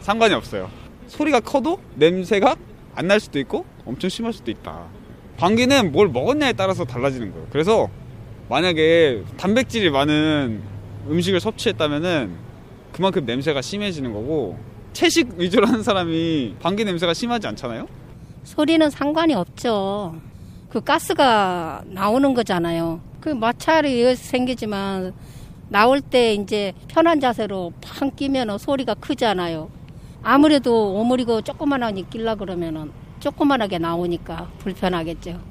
상관이 0.00 0.34
없어요. 0.34 0.72
소리가 1.06 1.38
커도 1.38 1.78
냄새가 1.94 2.56
안 2.96 3.06
날 3.06 3.20
수도 3.20 3.38
있고 3.38 3.64
엄청 3.84 4.10
심할 4.10 4.32
수도 4.32 4.50
있다. 4.50 4.88
방귀는 5.36 5.92
뭘 5.92 6.08
먹었냐에 6.08 6.54
따라서 6.54 6.84
달라지는 6.84 7.30
거예요. 7.30 7.46
그래서 7.52 7.88
만약에 8.50 9.22
단백질이 9.36 9.90
많은 9.90 10.60
음식을 11.08 11.38
섭취했다면은 11.38 12.34
그만큼 12.92 13.24
냄새가 13.24 13.62
심해지는 13.62 14.12
거고 14.12 14.58
채식 14.92 15.34
위주로 15.36 15.68
하는 15.68 15.84
사람이 15.84 16.56
방귀 16.60 16.84
냄새가 16.84 17.14
심하지 17.14 17.46
않잖아요? 17.46 17.86
소리는 18.42 18.90
상관이 18.90 19.34
없죠. 19.34 20.16
그 20.68 20.80
가스가 20.80 21.84
나오는 21.86 22.34
거잖아요. 22.34 23.00
그 23.20 23.28
마찰이 23.28 24.16
생기지만 24.16 25.14
나올 25.68 26.00
때 26.00 26.34
이제 26.34 26.72
편한 26.88 27.20
자세로 27.20 27.72
팡 27.80 28.10
끼면 28.10 28.58
소리가 28.58 28.94
크잖아요. 28.94 29.70
아무래도 30.24 30.94
오므리고 30.96 31.42
조그만하게 31.42 32.02
끼려 32.10 32.34
그러면은 32.34 32.90
조그만하게 33.20 33.78
나오니까 33.78 34.50
불편하겠죠. 34.58 35.49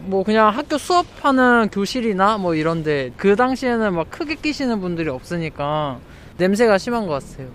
뭐 0.00 0.22
그냥 0.24 0.48
학교 0.48 0.78
수업하는 0.78 1.68
교실이나 1.70 2.38
뭐 2.38 2.54
이런데 2.54 3.10
그 3.16 3.36
당시에는 3.36 3.94
막 3.94 4.10
크게 4.10 4.36
끼시는 4.36 4.80
분들이 4.80 5.08
없으니까 5.10 5.98
냄새가 6.38 6.78
심한 6.78 7.06
것 7.06 7.22
같아요. 7.22 7.48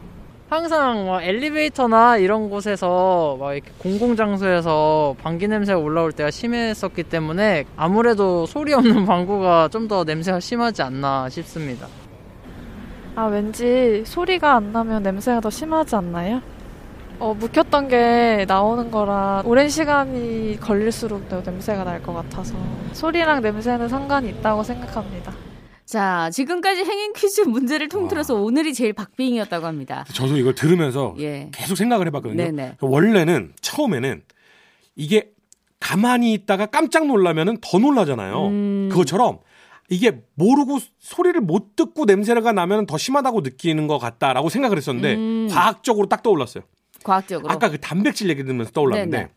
항상 0.49 1.07
막 1.07 1.23
엘리베이터나 1.23 2.17
이런 2.17 2.49
곳에서 2.49 3.37
막 3.39 3.53
이렇게 3.53 3.71
공공장소에서 3.79 5.15
방귀 5.23 5.47
냄새가 5.47 5.79
올라올 5.79 6.11
때가 6.11 6.29
심했었기 6.29 7.03
때문에 7.03 7.65
아무래도 7.75 8.45
소리 8.45 8.73
없는 8.73 9.05
방구가 9.07 9.69
좀 9.69 9.87
더 9.87 10.03
냄새가 10.03 10.39
심하지 10.39 10.81
않나 10.83 11.27
싶습니다. 11.29 11.87
아, 13.15 13.25
왠지 13.25 14.03
소리가 14.05 14.55
안 14.55 14.71
나면 14.71 15.03
냄새가 15.03 15.39
더 15.39 15.49
심하지 15.49 15.95
않나요? 15.95 16.41
어, 17.19 17.33
묵혔던 17.33 17.87
게 17.87 18.45
나오는 18.47 18.91
거라 18.91 19.41
오랜 19.45 19.69
시간이 19.69 20.57
걸릴수록 20.59 21.29
더 21.29 21.41
냄새가 21.41 21.83
날 21.83 22.01
것 22.03 22.11
같아서 22.13 22.55
소리랑 22.91 23.41
냄새는 23.41 23.87
상관이 23.87 24.29
있다고 24.29 24.63
생각합니다. 24.63 25.33
자, 25.85 26.29
지금까지 26.31 26.83
행인 26.83 27.13
퀴즈 27.13 27.41
문제를 27.41 27.87
통틀어서 27.87 28.35
오늘이 28.35 28.73
제일 28.73 28.93
박빙이었다고 28.93 29.65
합니다. 29.65 30.05
저도 30.13 30.37
이걸 30.37 30.55
들으면서 30.55 31.15
예. 31.19 31.49
계속 31.53 31.75
생각을 31.75 32.07
해봤거든요. 32.07 32.43
네네. 32.43 32.77
원래는 32.81 33.53
처음에는 33.61 34.23
이게 34.95 35.29
가만히 35.79 36.33
있다가 36.33 36.65
깜짝 36.65 37.05
놀라면은 37.07 37.57
더 37.61 37.77
놀라잖아요. 37.79 38.47
음. 38.47 38.89
그것처럼 38.91 39.39
이게 39.89 40.21
모르고 40.35 40.79
소리를 40.99 41.39
못 41.41 41.75
듣고 41.75 42.05
냄새가 42.05 42.51
나면 42.53 42.85
더 42.85 42.97
심하다고 42.97 43.41
느끼는 43.41 43.87
것 43.87 43.97
같다라고 43.99 44.49
생각을 44.49 44.77
했었는데 44.77 45.15
음. 45.15 45.47
과학적으로 45.51 46.07
딱 46.07 46.23
떠올랐어요. 46.23 46.63
과학적으로. 47.03 47.51
아까 47.51 47.69
그 47.69 47.79
단백질 47.79 48.29
얘기 48.29 48.43
들으면서 48.43 48.71
떠올랐는데 48.71 49.17
네네. 49.17 49.29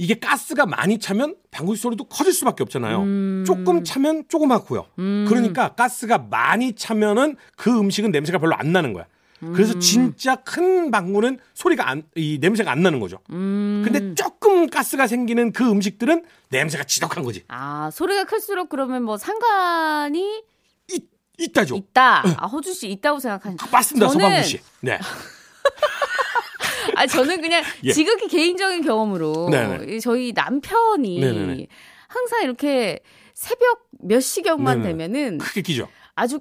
이게 0.00 0.18
가스가 0.18 0.64
많이 0.66 0.98
차면 0.98 1.34
방구 1.50 1.74
소리도 1.74 2.04
커질 2.04 2.32
수밖에 2.32 2.62
없잖아요. 2.62 3.02
음. 3.02 3.44
조금 3.46 3.82
차면 3.82 4.24
조그맣고요. 4.28 4.86
음. 5.00 5.26
그러니까 5.28 5.74
가스가 5.74 6.18
많이 6.18 6.74
차면은 6.74 7.36
그 7.56 7.76
음식은 7.76 8.12
냄새가 8.12 8.38
별로 8.38 8.54
안 8.54 8.72
나는 8.72 8.92
거야. 8.92 9.06
그래서 9.54 9.74
음. 9.74 9.80
진짜 9.80 10.34
큰 10.36 10.90
방구는 10.90 11.38
소리가 11.54 11.88
안, 11.88 12.02
이 12.16 12.38
냄새가 12.40 12.72
안 12.72 12.82
나는 12.82 12.98
거죠. 12.98 13.18
음. 13.30 13.82
근데 13.84 14.14
조금 14.14 14.68
가스가 14.68 15.06
생기는 15.06 15.52
그 15.52 15.68
음식들은 15.68 16.24
냄새가 16.50 16.82
지독한 16.84 17.22
거지. 17.22 17.44
아, 17.46 17.88
소리가 17.92 18.24
클수록 18.24 18.68
그러면 18.68 19.04
뭐 19.04 19.16
상관이 19.16 20.42
있다죠. 21.38 21.76
있다. 21.76 22.24
아, 22.36 22.46
허준 22.46 22.74
씨 22.74 22.88
있다고 22.90 23.20
생각하는. 23.20 23.56
맞습니다, 23.70 24.08
저는- 24.08 24.12
서방구 24.12 24.42
씨. 24.42 24.60
네. 24.80 24.98
아, 26.98 27.06
저는 27.06 27.40
그냥 27.40 27.62
예. 27.84 27.92
지극히 27.92 28.26
개인적인 28.28 28.82
경험으로 28.82 29.48
네네. 29.50 29.94
이 29.94 30.00
저희 30.00 30.32
남편이 30.34 31.20
네네네. 31.20 31.66
항상 32.08 32.42
이렇게 32.42 33.00
새벽 33.34 33.86
몇 34.00 34.20
시경만 34.20 34.82
네네. 34.82 34.90
되면은 34.90 35.38
크게 35.38 35.62
끼죠. 35.62 35.88
아주 36.16 36.40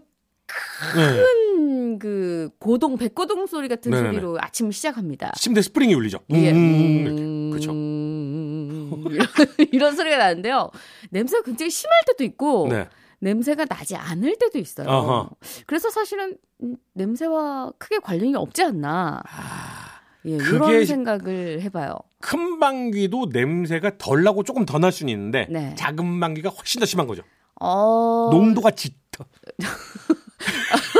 네. 0.96 1.24
큰그 1.57 2.50
고동 2.57 2.98
백고동 2.98 3.46
소리 3.46 3.67
같은 3.67 3.91
네네네. 3.91 4.13
소리로 4.13 4.37
아침을 4.39 4.72
시작합니다. 4.72 5.33
침대 5.37 5.61
스프링이 5.61 5.93
울리죠. 5.93 6.20
예. 6.31 6.51
음. 6.51 7.51
그렇죠. 7.51 7.72
이런, 9.72 9.96
소리가 9.96 10.17
나는데요. 10.17 10.72
냄새가 11.11 11.43
굉장히 11.43 11.70
심할 11.70 12.01
때도 12.07 12.24
있고 12.24 12.67
네. 12.70 12.87
냄새가 13.20 13.65
나지 13.65 13.96
않을 13.96 14.37
때도 14.37 14.57
있어요. 14.57 14.87
어허. 14.87 15.29
그래서 15.65 15.89
사실은 15.89 16.37
음, 16.63 16.75
냄새와 16.93 17.74
크게 17.77 18.00
관련이 18.00 18.35
없지 18.35 18.63
않나. 18.63 19.22
예, 20.27 20.35
아, 20.35 20.37
그게 20.37 20.85
생각을 20.85 21.61
해봐요. 21.61 21.96
큰 22.20 22.59
방귀도 22.59 23.29
냄새가 23.31 23.98
덜 23.98 24.24
나고 24.24 24.44
조금 24.44 24.66
더 24.66 24.77
날 24.79 24.92
수는 24.92 25.11
있는데 25.13 25.48
네. 25.50 25.74
작은 25.75 26.20
방귀가 26.20 26.50
훨씬 26.50 26.79
더 26.79 26.85
심한 26.85 27.07
거죠. 27.07 27.22
어... 27.59 28.29
농도가 28.31 28.72
짙어. 28.72 29.25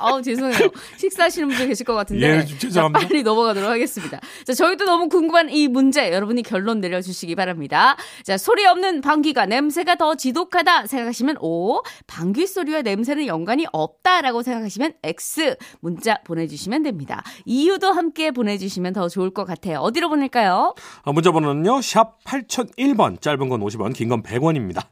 아우 0.00 0.22
죄송해요. 0.22 0.70
식사하시는 0.96 1.48
분들 1.48 1.66
계실 1.68 1.84
것 1.86 1.94
같은데. 1.94 2.38
예, 2.38 2.44
좀 2.44 2.58
죄송합니다. 2.58 3.00
자, 3.00 3.08
빨리 3.08 3.22
넘어가도록 3.22 3.68
하겠습니다. 3.70 4.20
자, 4.46 4.52
저희도 4.52 4.84
너무 4.84 5.08
궁금한 5.08 5.50
이 5.50 5.68
문제 5.68 6.12
여러분이 6.12 6.42
결론 6.42 6.80
내려주시기 6.80 7.34
바랍니다. 7.34 7.96
자, 8.24 8.36
소리 8.38 8.64
없는 8.66 9.00
방귀가 9.00 9.46
냄새가 9.46 9.96
더 9.96 10.14
지독하다 10.14 10.86
생각하시면 10.86 11.36
O, 11.40 11.82
방귀 12.06 12.46
소리와 12.46 12.82
냄새는 12.82 13.26
연관이 13.26 13.66
없다라고 13.72 14.42
생각하시면 14.42 14.94
X 15.02 15.56
문자 15.80 16.16
보내주시면 16.24 16.82
됩니다. 16.82 17.22
이유도 17.44 17.92
함께 17.92 18.30
보내주시면 18.30 18.92
더 18.94 19.08
좋을 19.08 19.30
것 19.30 19.44
같아요. 19.44 19.78
어디로 19.80 20.08
보낼까요? 20.08 20.74
아, 21.02 21.12
문자 21.12 21.32
번호는요. 21.32 21.82
샵 21.82 22.22
8001번. 22.24 23.20
짧은 23.20 23.48
건 23.48 23.60
50원, 23.60 23.94
긴 23.94 24.08
건 24.08 24.22
100원입니다. 24.22 24.86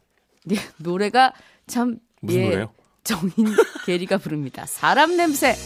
예, 0.53 0.57
노래가 0.79 1.33
참 1.67 1.97
무슨 2.21 2.41
예, 2.41 2.45
노래요? 2.51 2.71
정인 3.09 3.33
게리가 3.87 4.19
부릅니다. 4.19 4.67
사람 4.67 5.17
냄새. 5.17 5.57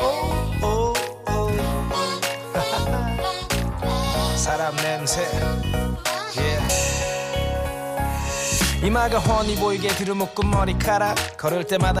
오, 0.00 0.04
오, 0.64 0.94
오. 1.28 1.50
사람 4.38 4.76
냄새. 4.76 5.26
Yeah. 6.36 6.64
이마가 8.84 9.18
훤히 9.18 9.56
보이게 9.56 9.88
들어 9.88 10.16
묶은 10.16 10.48
머리카락 10.48 11.36
걸을 11.38 11.66
때마다 11.66 11.98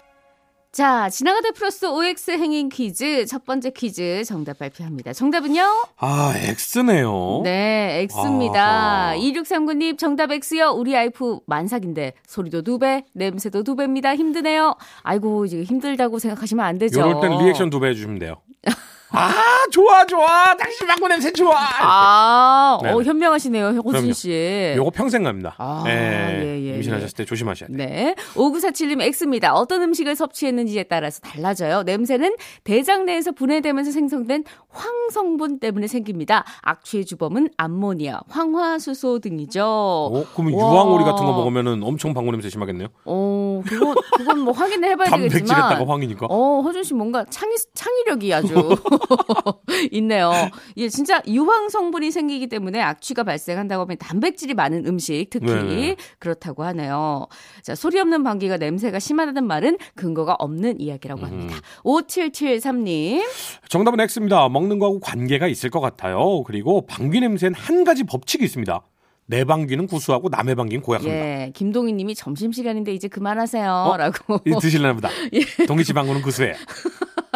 자, 0.76 1.08
지나가다 1.08 1.52
플러스 1.52 1.86
OX 1.86 2.32
행인 2.32 2.68
퀴즈 2.68 3.24
첫 3.24 3.46
번째 3.46 3.70
퀴즈 3.70 4.22
정답 4.26 4.58
발표합니다. 4.58 5.14
정답은요? 5.14 5.62
아, 5.96 6.34
X네요. 6.36 7.40
네, 7.44 8.06
X입니다. 8.10 8.60
아하. 8.62 9.16
2639님 9.16 9.96
정답 9.96 10.30
X요. 10.32 10.72
우리 10.76 10.94
와이프 10.94 11.38
만삭인데 11.46 12.12
소리도 12.26 12.60
두 12.60 12.78
배, 12.78 13.04
냄새도 13.14 13.62
두 13.62 13.74
배입니다. 13.74 14.14
힘드네요. 14.16 14.74
아이고, 15.02 15.46
이제 15.46 15.62
힘들다고 15.62 16.18
생각하시면 16.18 16.62
안 16.66 16.76
되죠. 16.78 17.00
이럴 17.00 17.22
땐 17.22 17.38
리액션 17.38 17.70
두 17.70 17.80
배 17.80 17.88
해주시면 17.88 18.18
돼요. 18.18 18.36
아, 19.16 19.32
좋아, 19.70 20.04
좋아. 20.06 20.54
당신 20.56 20.86
방구 20.86 21.08
냄새 21.08 21.32
좋아. 21.32 21.54
아, 21.80 22.78
어, 22.80 22.82
네네. 22.82 23.04
현명하시네요, 23.04 23.68
호진. 23.84 24.12
씨. 24.12 24.74
요거 24.76 24.90
평생 24.90 25.22
갑니다. 25.24 25.54
아, 25.58 25.84
예, 25.86 26.42
예, 26.42 26.70
예, 26.70 26.76
임신하셨을 26.76 27.16
때 27.16 27.24
조심하셔야 27.24 27.68
돼요. 27.68 27.76
네. 27.76 28.14
5947님 28.34 29.00
X입니다. 29.02 29.54
어떤 29.54 29.82
음식을 29.82 30.14
섭취했는지에 30.16 30.84
따라서 30.84 31.20
달라져요. 31.20 31.82
냄새는 31.82 32.36
대장 32.64 33.04
내에서 33.06 33.32
분해되면서 33.32 33.90
생성된 33.90 34.44
황성분 34.70 35.58
때문에 35.60 35.86
생깁니다. 35.86 36.44
악취의 36.62 37.04
주범은 37.06 37.50
암모니아, 37.56 38.20
황화수소 38.28 39.20
등이죠. 39.20 39.62
어, 39.64 40.24
그러면 40.34 40.54
와. 40.54 40.72
유황오리 40.72 41.04
같은 41.04 41.24
거 41.24 41.32
먹으면은 41.32 41.82
엄청 41.82 42.12
방구 42.14 42.30
냄새 42.32 42.48
심하겠네요. 42.50 42.88
어, 43.04 43.62
그건, 43.66 43.94
그건 44.16 44.40
뭐 44.40 44.52
확인을 44.52 44.90
해봐야 44.90 45.08
되겠지만. 45.10 45.30
단백질에다가 45.30 45.86
황이니까. 45.92 46.26
어, 46.28 46.60
허준 46.62 46.84
씨 46.84 46.94
뭔가 46.94 47.24
창의, 47.30 47.56
창의력이 47.74 48.32
아주 48.34 48.54
있네요. 49.92 50.32
예, 50.76 50.88
진짜 50.88 51.22
유황 51.26 51.68
성분이 51.68 52.10
생기기 52.10 52.48
때문에 52.48 52.80
악취가 52.80 53.24
발생한다고 53.24 53.82
하면 53.82 53.96
단백질이 53.98 54.54
많은 54.54 54.86
음식, 54.86 55.28
특히 55.30 55.46
네네. 55.46 55.96
그렇다고 56.18 56.64
하네요. 56.64 57.26
자, 57.62 57.74
소리 57.74 57.98
없는 57.98 58.22
방귀가 58.22 58.56
냄새가 58.56 58.98
심하다는 58.98 59.46
말은 59.46 59.78
근거가 59.94 60.36
없는 60.38 60.80
이야기라고 60.80 61.22
음. 61.22 61.26
합니다. 61.26 61.56
5773님. 61.84 63.22
정답은 63.68 64.00
X입니다. 64.00 64.48
먹는 64.48 64.78
거하고 64.78 65.00
관계가 65.00 65.48
있을 65.48 65.70
것 65.70 65.80
같아요. 65.80 66.42
그리고 66.44 66.86
방귀 66.86 67.20
냄새는 67.20 67.54
한 67.54 67.84
가지 67.84 68.04
법칙이 68.04 68.44
있습니다. 68.44 68.82
내 69.28 69.44
방귀는 69.44 69.86
구수하고 69.88 70.28
남의 70.28 70.54
방귀는 70.54 70.82
고약합니다. 70.82 71.16
예, 71.16 71.50
김동희 71.52 71.92
님이 71.92 72.14
점심시간인데 72.14 72.94
이제 72.94 73.08
그만하세요. 73.08 73.70
어? 73.70 73.96
라고. 73.96 74.38
이 74.46 74.52
드실려나 74.60 74.94
보다. 74.94 75.08
동이치 75.66 75.92
방구는 75.92 76.22
구수해. 76.22 76.54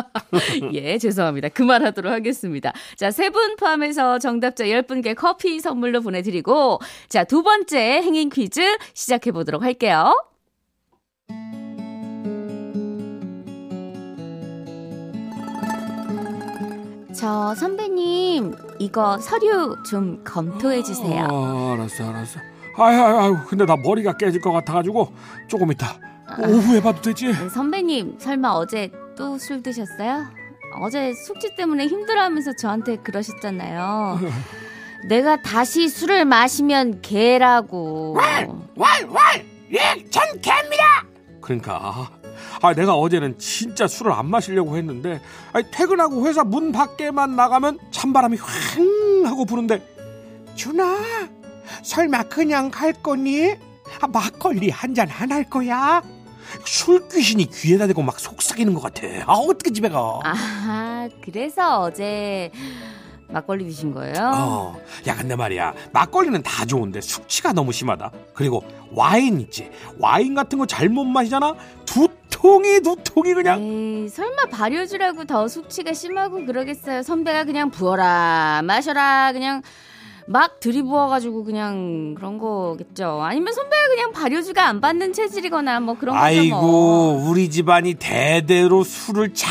예, 0.73 0.99
죄송합니다. 0.99 1.49
그만하도록 1.51 2.13
하겠습니다. 2.13 2.73
자, 2.97 3.11
세 3.11 3.31
분 3.31 3.55
포함해서 3.57 4.19
정답자 4.19 4.65
10분께 4.65 5.15
커피 5.15 5.61
선물로 5.61 6.01
보내드리고, 6.01 6.81
자, 7.09 7.23
두 7.25 7.43
번째 7.43 7.79
행인 8.03 8.29
퀴즈 8.29 8.61
시작해 8.95 9.31
보도록 9.31 9.63
할게요. 9.63 10.13
저 17.13 17.55
선배님, 17.55 18.55
이거 18.79 19.19
서류 19.19 19.77
좀 19.89 20.23
검토해 20.25 20.83
주세요. 20.83 21.27
아, 21.31 21.73
알았어, 21.75 22.09
알았어. 22.09 22.41
아유, 22.79 23.03
아유, 23.03 23.37
근데 23.47 23.67
나 23.67 23.77
머리가 23.77 24.17
깨질 24.17 24.41
것 24.41 24.53
같아가지고 24.53 25.13
조금 25.49 25.71
있다. 25.73 25.99
아. 26.29 26.37
오후에 26.47 26.81
봐도 26.81 27.03
되지? 27.03 27.33
선배님, 27.53 28.17
설마 28.19 28.49
어제 28.51 28.91
또 29.17 29.39
술 29.39 29.63
드셨어요? 29.63 30.27
어제 30.81 31.13
숙취 31.15 31.55
때문에 31.57 31.87
힘들어하면서 31.87 32.53
저한테 32.57 32.97
그러셨잖아요. 32.97 34.21
내가 35.09 35.41
다시 35.43 35.89
술을 35.89 36.25
마시면 36.25 37.01
개라고. 37.03 38.17
왈왈 38.77 39.45
예, 39.73 40.05
전 40.11 40.23
개입니다. 40.41 41.05
그러니까 41.41 42.11
아 42.63 42.75
내가 42.75 42.95
어제는 42.95 43.39
진짜 43.39 43.87
술을 43.89 44.13
안 44.13 44.27
마시려고 44.27 44.77
했는데 44.77 45.21
아니, 45.53 45.65
퇴근하고 45.71 46.27
회사 46.27 46.45
문 46.45 46.71
밖에만 46.73 47.35
나가면 47.35 47.79
찬바람이 47.91 48.37
휑 48.37 49.25
하고 49.25 49.45
부는데 49.45 49.83
준아 50.55 50.85
설마 51.83 52.25
그냥 52.25 52.71
갈 52.71 52.93
거니? 52.93 53.55
아, 54.01 54.07
막걸리 54.07 54.71
한 54.71 54.95
잔 54.95 55.09
안 55.11 55.33
할 55.33 55.45
거야? 55.45 56.03
술 56.65 57.09
귀신이 57.09 57.47
귀에다 57.51 57.87
대고 57.87 58.03
막 58.03 58.19
속삭이는 58.19 58.75
것 58.75 58.81
같아. 58.81 59.07
아 59.27 59.33
어떻게 59.35 59.71
집에 59.71 59.89
가? 59.89 60.21
아 60.25 61.09
그래서 61.23 61.81
어제 61.81 62.51
막걸리 63.29 63.65
드신 63.65 63.93
거예요? 63.93 64.15
어, 64.35 64.81
야 65.07 65.15
근데 65.15 65.37
말이야 65.37 65.73
막걸리는 65.93 66.43
다 66.43 66.65
좋은데 66.67 67.01
숙취가 67.01 67.53
너무 67.53 67.73
심하다. 67.73 68.11
그리고 68.35 68.65
와인 68.93 69.41
있지. 69.41 69.71
와인 69.99 70.35
같은 70.35 70.59
거 70.59 70.67
잘못 70.67 71.05
마시잖아. 71.05 71.55
두 71.85 72.09
통이 72.31 72.81
두 72.81 72.97
통이 73.05 73.35
그냥. 73.35 73.61
에이, 73.61 74.09
설마 74.09 74.47
발효주라고 74.51 75.25
더 75.25 75.47
숙취가 75.47 75.93
심하고 75.93 76.45
그러겠어요. 76.45 77.03
선배가 77.03 77.45
그냥 77.45 77.71
부어라 77.71 78.63
마셔라 78.65 79.33
그냥 79.33 79.63
막 80.27 80.61
들이부어가지고 80.61 81.45
그냥 81.45 82.15
그런 82.17 82.39
거겠죠. 82.39 83.21
아니면 83.23 83.53
선배가 83.53 83.89
그냥 83.89 84.13
발효주가 84.13 84.67
안 84.67 84.81
받는 84.81 85.13
체질이거나 85.13 85.81
뭐 85.81 85.95
그런 85.99 86.15
거죠 86.15 86.25
아이고 86.25 86.61
뭐. 86.61 87.29
우리 87.31 87.51
집안이 87.51 87.95
대대로 87.95 88.85
술을 88.85 89.35
잘 89.35 89.51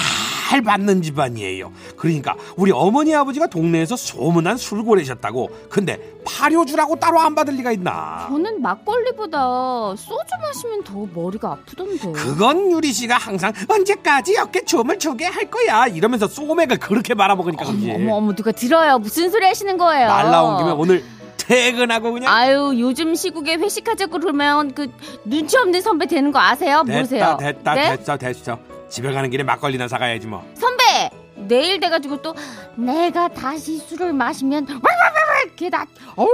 받는 0.62 1.02
집안이에요. 1.02 1.72
그러니까 1.96 2.36
우리 2.56 2.72
어머니 2.72 3.14
아버지가 3.16 3.48
동네에서 3.48 3.96
소문난 3.96 4.58
술고래셨다고. 4.58 5.50
근데 5.70 6.00
발효주라고 6.26 6.96
따로 6.98 7.20
안 7.20 7.36
받을 7.36 7.54
리가 7.56 7.72
있나? 7.72 8.28
저는 8.30 8.62
막걸리보다 8.62 9.96
소주 9.96 10.24
마시면 10.42 10.84
더 10.84 11.08
머리가 11.14 11.52
아프던데. 11.52 12.12
그건 12.12 12.72
유리 12.72 12.92
씨가 12.92 13.18
항상 13.18 13.54
언제까지 13.68 14.38
어깨 14.40 14.64
춤을 14.66 15.00
추게 15.00 15.26
할 15.26 15.50
거야 15.50 15.88
이러면서 15.88 16.28
소맥을 16.28 16.78
그렇게 16.80 17.14
말아먹으니까 17.14 17.66
그렇지. 17.66 17.92
어머 17.92 18.16
어머 18.16 18.34
누가 18.36 18.52
들어요? 18.52 19.00
무슨 19.00 19.30
소리 19.30 19.46
하시는 19.46 19.78
거예요? 19.78 20.08
말 20.08 20.32
나온 20.32 20.58
김에 20.58 20.72
오늘 20.72 21.04
퇴근하고 21.38 22.12
그냥 22.14 22.32
아유 22.32 22.76
요즘 22.78 23.16
시국에 23.16 23.56
회식하자고 23.56 24.20
그러면 24.20 24.74
그 24.76 24.92
눈치 25.26 25.58
없는 25.58 25.82
선배 25.82 26.06
되는 26.06 26.32
거 26.32 26.40
아세요? 26.40 26.84
모르세요? 26.84 27.38
됐다 27.40 27.74
됐다 27.74 27.74
네? 27.74 27.98
됐어 27.98 28.18
됐어 28.18 28.60
집에 28.90 29.12
가는 29.12 29.30
길에 29.30 29.44
막걸리나 29.44 29.88
사가야지 29.88 30.28
뭐 30.28 30.44
선배 30.56 31.10
내일 31.36 31.80
돼가지고 31.80 32.22
또 32.22 32.36
내가 32.76 33.28
다시 33.30 33.78
술을 33.78 34.14
마시면 34.14 34.68
와와와와 34.68 35.56
개다 35.56 35.86
어우 36.16 36.28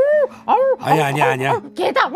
어우 0.46 0.78
아니야, 0.80 1.06
어우, 1.26 1.32
아니야, 1.32 1.62
개다 1.76 2.10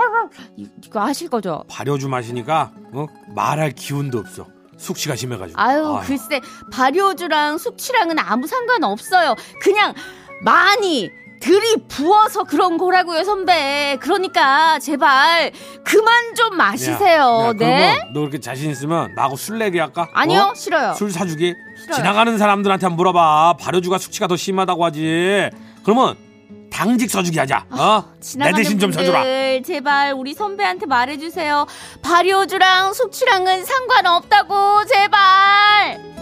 이- 0.58 0.68
이거 0.84 1.02
아실 1.02 1.30
거죠? 1.30 1.64
발효주 1.70 2.10
마시니까 2.10 2.72
어? 2.94 3.06
말할 3.36 3.72
기운도 3.72 4.18
없어 4.20 4.48
숙취가 4.78 5.16
심해가지고 5.16 5.60
아유 5.62 5.86
아유. 5.98 6.04
글쎄 6.08 6.40
발효주랑 6.72 7.58
숙취랑은 7.58 8.18
아무 8.18 8.48
상관 8.48 8.84
없어요. 8.86 9.36
그냥 9.62 9.94
많이 10.42 11.12
들이 11.40 11.78
부어서 11.88 12.44
그런 12.44 12.78
거라고요 12.78 13.24
선배. 13.24 13.98
그러니까 14.02 14.78
제발 14.80 15.52
그만 15.84 16.36
좀 16.36 16.58
마시세요. 16.58 17.42
야, 17.44 17.48
야, 17.48 17.54
네? 17.54 17.98
너 18.14 18.22
이렇게 18.22 18.40
자신 18.40 18.72
있으면 18.72 19.14
나하고 19.16 19.36
술 19.36 19.58
내기 19.60 19.80
할까? 19.80 20.08
아니요 20.14 20.50
어? 20.52 20.54
싫어요. 20.56 20.94
술 20.94 21.12
사주기 21.12 21.56
싫어요. 21.82 21.96
지나가는 21.96 22.38
사람들한테 22.38 22.86
한번 22.86 22.98
물어봐 22.98 23.56
발효주가 23.60 23.98
숙취가 23.98 24.28
더 24.28 24.36
심하다고 24.36 24.84
하지 24.86 25.50
그러면 25.84 26.16
당직 26.72 27.10
써주기 27.10 27.40
하자 27.40 27.66
어? 27.72 28.04
내 28.14 28.20
지나가는 28.20 28.58
대신 28.58 28.80
좀 28.80 28.92
서주라 28.92 29.24
제발 29.66 30.14
우리 30.14 30.34
선배한테 30.34 30.86
말해주세요. 30.86 31.66
발효주랑 32.02 32.94
숙취랑은 32.94 33.66
상관없다고 33.66 34.86
제발. 34.86 36.19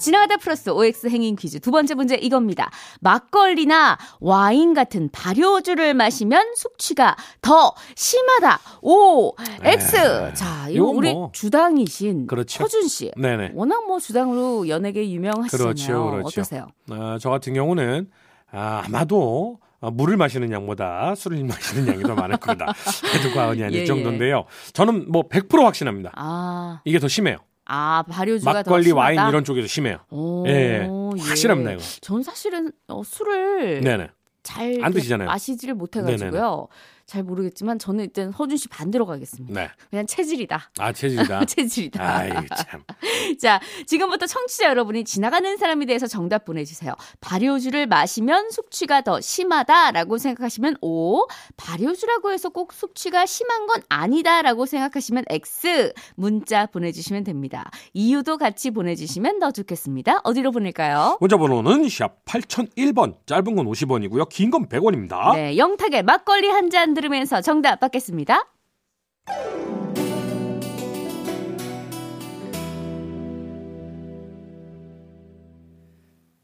지나가다 0.00 0.38
플러스 0.38 0.70
OX 0.70 1.08
행인 1.08 1.36
퀴즈 1.36 1.60
두 1.60 1.70
번째 1.70 1.94
문제 1.94 2.16
이겁니다. 2.16 2.70
막걸리나 3.00 3.98
와인 4.20 4.74
같은 4.74 5.08
발효주를 5.12 5.94
마시면 5.94 6.54
숙취가 6.56 7.16
더 7.42 7.74
심하다. 7.94 8.58
O, 8.82 9.34
X. 9.62 9.96
에이, 9.96 10.34
자, 10.34 10.68
이거 10.70 10.84
우리 10.86 11.12
뭐. 11.12 11.30
주당이신 11.32 12.26
그렇죠. 12.26 12.64
허준 12.64 12.88
씨. 12.88 13.12
네네 13.16 13.52
워낙 13.54 13.86
뭐 13.86 14.00
주당으로 14.00 14.68
연예계 14.68 15.08
유명하시잖아요. 15.10 15.64
그렇죠, 15.74 16.10
그렇죠. 16.10 16.26
어떠세요? 16.40 16.66
어, 16.90 17.16
저 17.20 17.30
같은 17.30 17.54
경우는 17.54 18.08
아, 18.52 18.82
아마도 18.86 19.58
어, 19.80 19.90
물을 19.90 20.16
마시는 20.16 20.50
양보다 20.52 21.14
술을 21.14 21.44
마시는 21.44 21.88
양이 21.88 22.02
더 22.02 22.14
많을 22.14 22.36
거다. 22.36 22.66
해도 23.14 23.34
과언이 23.34 23.62
아닐 23.62 23.78
예, 23.78 23.82
예. 23.82 23.86
정도인데요. 23.86 24.44
저는 24.72 25.10
뭐 25.10 25.28
100% 25.28 25.62
확신합니다. 25.62 26.12
아, 26.16 26.80
이게 26.84 26.98
더 26.98 27.08
심해요. 27.08 27.36
아 27.72 28.02
발효주가 28.08 28.52
막걸리? 28.52 28.90
와인 28.90 29.18
이런 29.28 29.44
더 29.62 29.68
심해요. 29.68 29.98
오, 30.10 30.44
예, 30.48 30.88
확실합니다, 31.18 31.72
이거. 31.72 31.82
전 32.00 32.22
사실은 32.24 32.72
어, 32.88 33.02
술을 33.04 33.80
네네. 33.82 34.08
잘 34.42 34.82
안 34.82 34.92
드시잖아요. 34.92 35.28
마시지를 35.28 35.74
못해가지고요. 35.74 36.66
잘 37.10 37.24
모르겠지만 37.24 37.80
저는 37.80 38.04
일단 38.04 38.30
허준 38.32 38.56
씨 38.56 38.68
반대로 38.68 39.04
가겠습니다. 39.04 39.60
네. 39.60 39.68
그냥 39.90 40.06
체질이다. 40.06 40.70
아, 40.78 40.92
체질이다. 40.92 41.42
체질이다. 41.46 42.16
아이, 42.16 42.30
참. 42.30 42.84
자, 43.42 43.60
지금부터 43.86 44.26
청취자 44.26 44.66
여러분이 44.68 45.02
지나가는 45.02 45.56
사람에 45.56 45.86
대해서 45.86 46.06
정답 46.06 46.44
보내주세요. 46.44 46.94
발효주를 47.20 47.88
마시면 47.88 48.50
숙취가 48.52 49.00
더 49.00 49.20
심하다라고 49.20 50.18
생각하시면 50.18 50.76
O, 50.82 51.26
발효주라고 51.56 52.30
해서 52.30 52.48
꼭 52.50 52.72
숙취가 52.72 53.26
심한 53.26 53.66
건 53.66 53.82
아니다라고 53.88 54.66
생각하시면 54.66 55.24
X 55.30 55.92
문자 56.14 56.66
보내주시면 56.66 57.24
됩니다. 57.24 57.70
이유도 57.92 58.38
같이 58.38 58.70
보내주시면 58.70 59.40
더 59.40 59.50
좋겠습니다. 59.50 60.20
어디로 60.22 60.52
보낼까요? 60.52 61.18
문자 61.20 61.36
번호는 61.36 61.88
샵 61.88 62.24
8001번. 62.24 63.16
짧은 63.26 63.56
건 63.56 63.66
50원이고요. 63.66 64.28
긴 64.28 64.50
건 64.50 64.68
100원입니다. 64.68 65.34
네, 65.34 65.56
영탁의 65.56 66.04
막걸리 66.04 66.46
한잔 66.48 66.94
들으면서 67.00 67.40
정답 67.40 67.80
받겠습니다. 67.80 68.44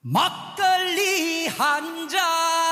막걸리 0.00 1.48
한 1.48 2.08
잔. 2.08 2.65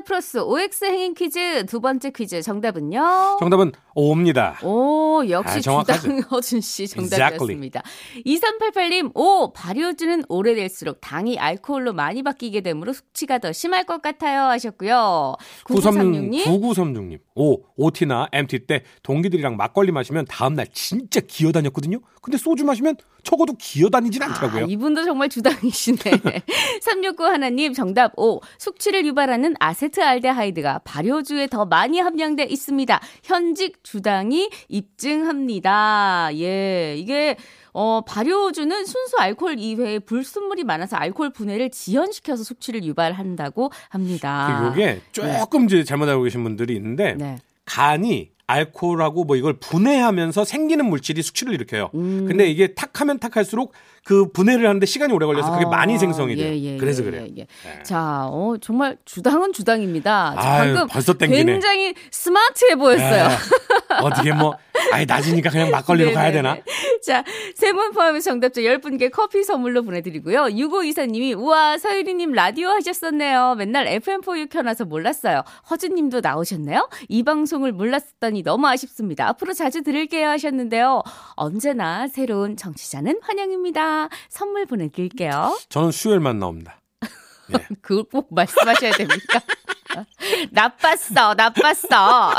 지나가다 0.00 0.02
플러스 0.02 0.38
OX 0.38 0.84
행인 0.86 1.14
퀴즈 1.14 1.66
두 1.66 1.80
번째 1.80 2.10
퀴즈 2.10 2.42
정답은요? 2.42 3.36
정답은 3.38 3.72
O입니다. 3.94 4.58
오, 4.62 5.22
역시 5.28 5.58
아, 5.58 5.60
정확하죠. 5.60 6.00
주당 6.00 6.20
허준 6.30 6.60
씨 6.60 6.88
정답이었습니다. 6.88 7.82
2388님, 8.26 9.12
오, 9.14 9.52
발효주는 9.52 10.24
오래될수록 10.28 11.00
당이 11.00 11.38
알코올로 11.38 11.92
많이 11.92 12.22
바뀌게 12.22 12.60
되므로 12.62 12.92
숙취가 12.92 13.38
더 13.38 13.52
심할 13.52 13.84
것 13.84 14.02
같아요 14.02 14.42
하셨고요. 14.42 15.36
9936님, 15.64 16.44
9936님. 16.44 17.18
오, 17.34 17.62
OT나 17.76 18.28
MT 18.32 18.66
때 18.66 18.84
동기들이랑 19.02 19.56
막걸리 19.56 19.92
마시면 19.92 20.26
다음날 20.26 20.66
진짜 20.72 21.20
기어다녔거든요. 21.20 22.00
근데 22.22 22.38
소주 22.38 22.64
마시면 22.64 22.96
적어도 23.22 23.54
기어다니진 23.58 24.22
않더라고요. 24.22 24.64
아, 24.64 24.66
이분도 24.68 25.04
정말 25.04 25.28
주당이시네. 25.28 25.98
369 26.82 27.24
하나님 27.24 27.72
정답 27.72 28.12
O. 28.16 28.40
숙취를 28.58 29.04
유발하는 29.06 29.54
아세트알데하이드가 29.58 30.80
발효주에 30.84 31.46
더 31.48 31.64
많이 31.64 32.00
함량돼 32.00 32.44
있습니다. 32.44 33.00
현직 33.22 33.82
주당이 33.84 34.50
입증합니다. 34.68 36.30
예, 36.34 36.96
이게 36.96 37.36
어, 37.72 38.02
발효주는 38.06 38.84
순수 38.84 39.16
알코올 39.18 39.58
이외에 39.58 39.98
불순물이 40.00 40.64
많아서 40.64 40.96
알코올 40.96 41.30
분해를 41.30 41.70
지연시켜서 41.70 42.42
숙취를 42.42 42.84
유발한다고 42.84 43.70
합니다. 43.88 44.72
이게 44.74 45.00
조금 45.12 45.66
이제 45.66 45.84
잘못 45.84 46.08
알고 46.08 46.24
계신 46.24 46.42
분들이 46.42 46.74
있는데 46.76 47.14
네. 47.14 47.38
간이 47.64 48.32
알코올하고 48.50 49.24
뭐 49.24 49.36
이걸 49.36 49.54
분해하면서 49.54 50.44
생기는 50.44 50.84
물질이 50.86 51.22
숙취를 51.22 51.54
일으켜요. 51.54 51.90
음. 51.94 52.26
근데 52.26 52.48
이게 52.48 52.74
탁하면 52.74 53.18
탁할수록 53.18 53.72
그 54.04 54.30
분해를 54.32 54.66
하는데 54.66 54.84
시간이 54.86 55.12
오래 55.12 55.26
걸려서 55.26 55.52
그게 55.52 55.64
아, 55.66 55.68
많이 55.68 55.98
생성이 55.98 56.34
돼요. 56.36 56.52
예, 56.52 56.58
예, 56.58 56.76
그래서 56.78 57.02
예, 57.02 57.10
그래요. 57.10 57.26
예, 57.36 57.42
예. 57.42 57.82
자, 57.82 58.26
어, 58.30 58.54
정말 58.60 58.96
주당은 59.04 59.52
주당입니다. 59.52 60.34
아유, 60.36 60.72
방금 60.74 60.86
벌써 60.88 61.12
땡기네. 61.14 61.44
굉장히 61.44 61.94
스마트해 62.10 62.76
보였어요. 62.76 63.28
네. 63.28 63.34
어떻게 64.02 64.32
뭐 64.32 64.56
아예 64.92 65.04
낮이니까 65.04 65.50
그냥 65.50 65.70
막걸리로 65.70 66.12
가야 66.12 66.32
되나? 66.32 66.56
자, 67.06 67.24
세 67.54 67.72
분 67.72 67.92
포함해서 67.92 68.30
정답자 68.30 68.60
10분께 68.62 69.10
커피 69.12 69.44
선물로 69.44 69.82
보내드리고요. 69.82 70.42
6524님이, 70.46 71.38
우와, 71.38 71.78
서유리님 71.78 72.32
라디오 72.32 72.68
하셨었네요. 72.68 73.54
맨날 73.56 73.86
FM4U 73.86 74.50
켜놔서 74.50 74.86
몰랐어요. 74.86 75.42
허준님도 75.70 76.20
나오셨네요. 76.20 76.88
이 77.08 77.22
방송을 77.22 77.72
몰랐었더니 77.72 78.42
너무 78.42 78.66
아쉽습니다. 78.66 79.28
앞으로 79.28 79.52
자주 79.52 79.82
들을게요 79.82 80.28
하셨는데요. 80.30 81.02
언제나 81.40 82.06
새로운 82.06 82.54
정치자는 82.54 83.20
환영입니다. 83.22 84.10
선물 84.28 84.66
보내드릴게요. 84.66 85.56
저는 85.70 85.90
수요일만 85.90 86.38
나옵니다. 86.38 86.82
그걸 87.80 88.04
꼭 88.04 88.34
말씀하셔야 88.34 88.92
됩니까? 88.92 89.40
나빴어, 90.50 91.34
나빴어. 91.34 92.34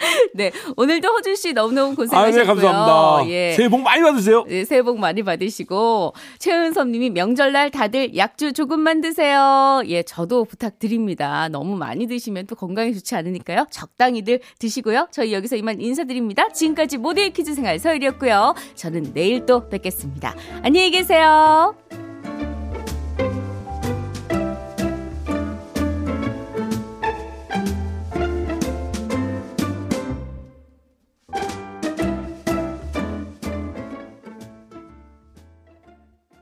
네, 0.34 0.50
오늘도 0.76 1.08
허준 1.08 1.36
씨 1.36 1.52
너무너무 1.52 1.92
아, 1.92 1.94
고생하셨고요. 1.94 2.42
네, 2.42 2.46
감사합니다. 2.46 3.30
예. 3.30 3.52
새해 3.52 3.68
복 3.68 3.82
많이 3.82 4.02
받으세요. 4.02 4.44
네, 4.44 4.64
새해 4.64 4.82
복 4.82 4.98
많이 4.98 5.22
받으시고 5.22 6.14
최은섭 6.38 6.88
님이 6.88 7.10
명절날 7.10 7.70
다들 7.70 8.16
약주 8.16 8.52
조금만 8.52 9.00
드세요. 9.00 9.82
예, 9.86 10.02
저도 10.02 10.44
부탁드립니다. 10.44 11.48
너무 11.48 11.76
많이 11.76 12.06
드시면 12.06 12.46
또 12.46 12.54
건강에 12.54 12.92
좋지 12.92 13.14
않으니까요. 13.14 13.66
적당히들 13.70 14.40
드시고요. 14.58 15.08
저희 15.10 15.32
여기서 15.34 15.56
이만 15.56 15.80
인사드립니다. 15.80 16.48
지금까지 16.48 16.98
모두의 16.98 17.32
퀴즈 17.32 17.54
생활 17.54 17.78
서율이었고요. 17.78 18.54
저는 18.74 19.12
내일 19.12 19.44
또 19.46 19.68
뵙겠습니다. 19.68 20.34
안녕히 20.62 20.90
계세요. 20.90 21.74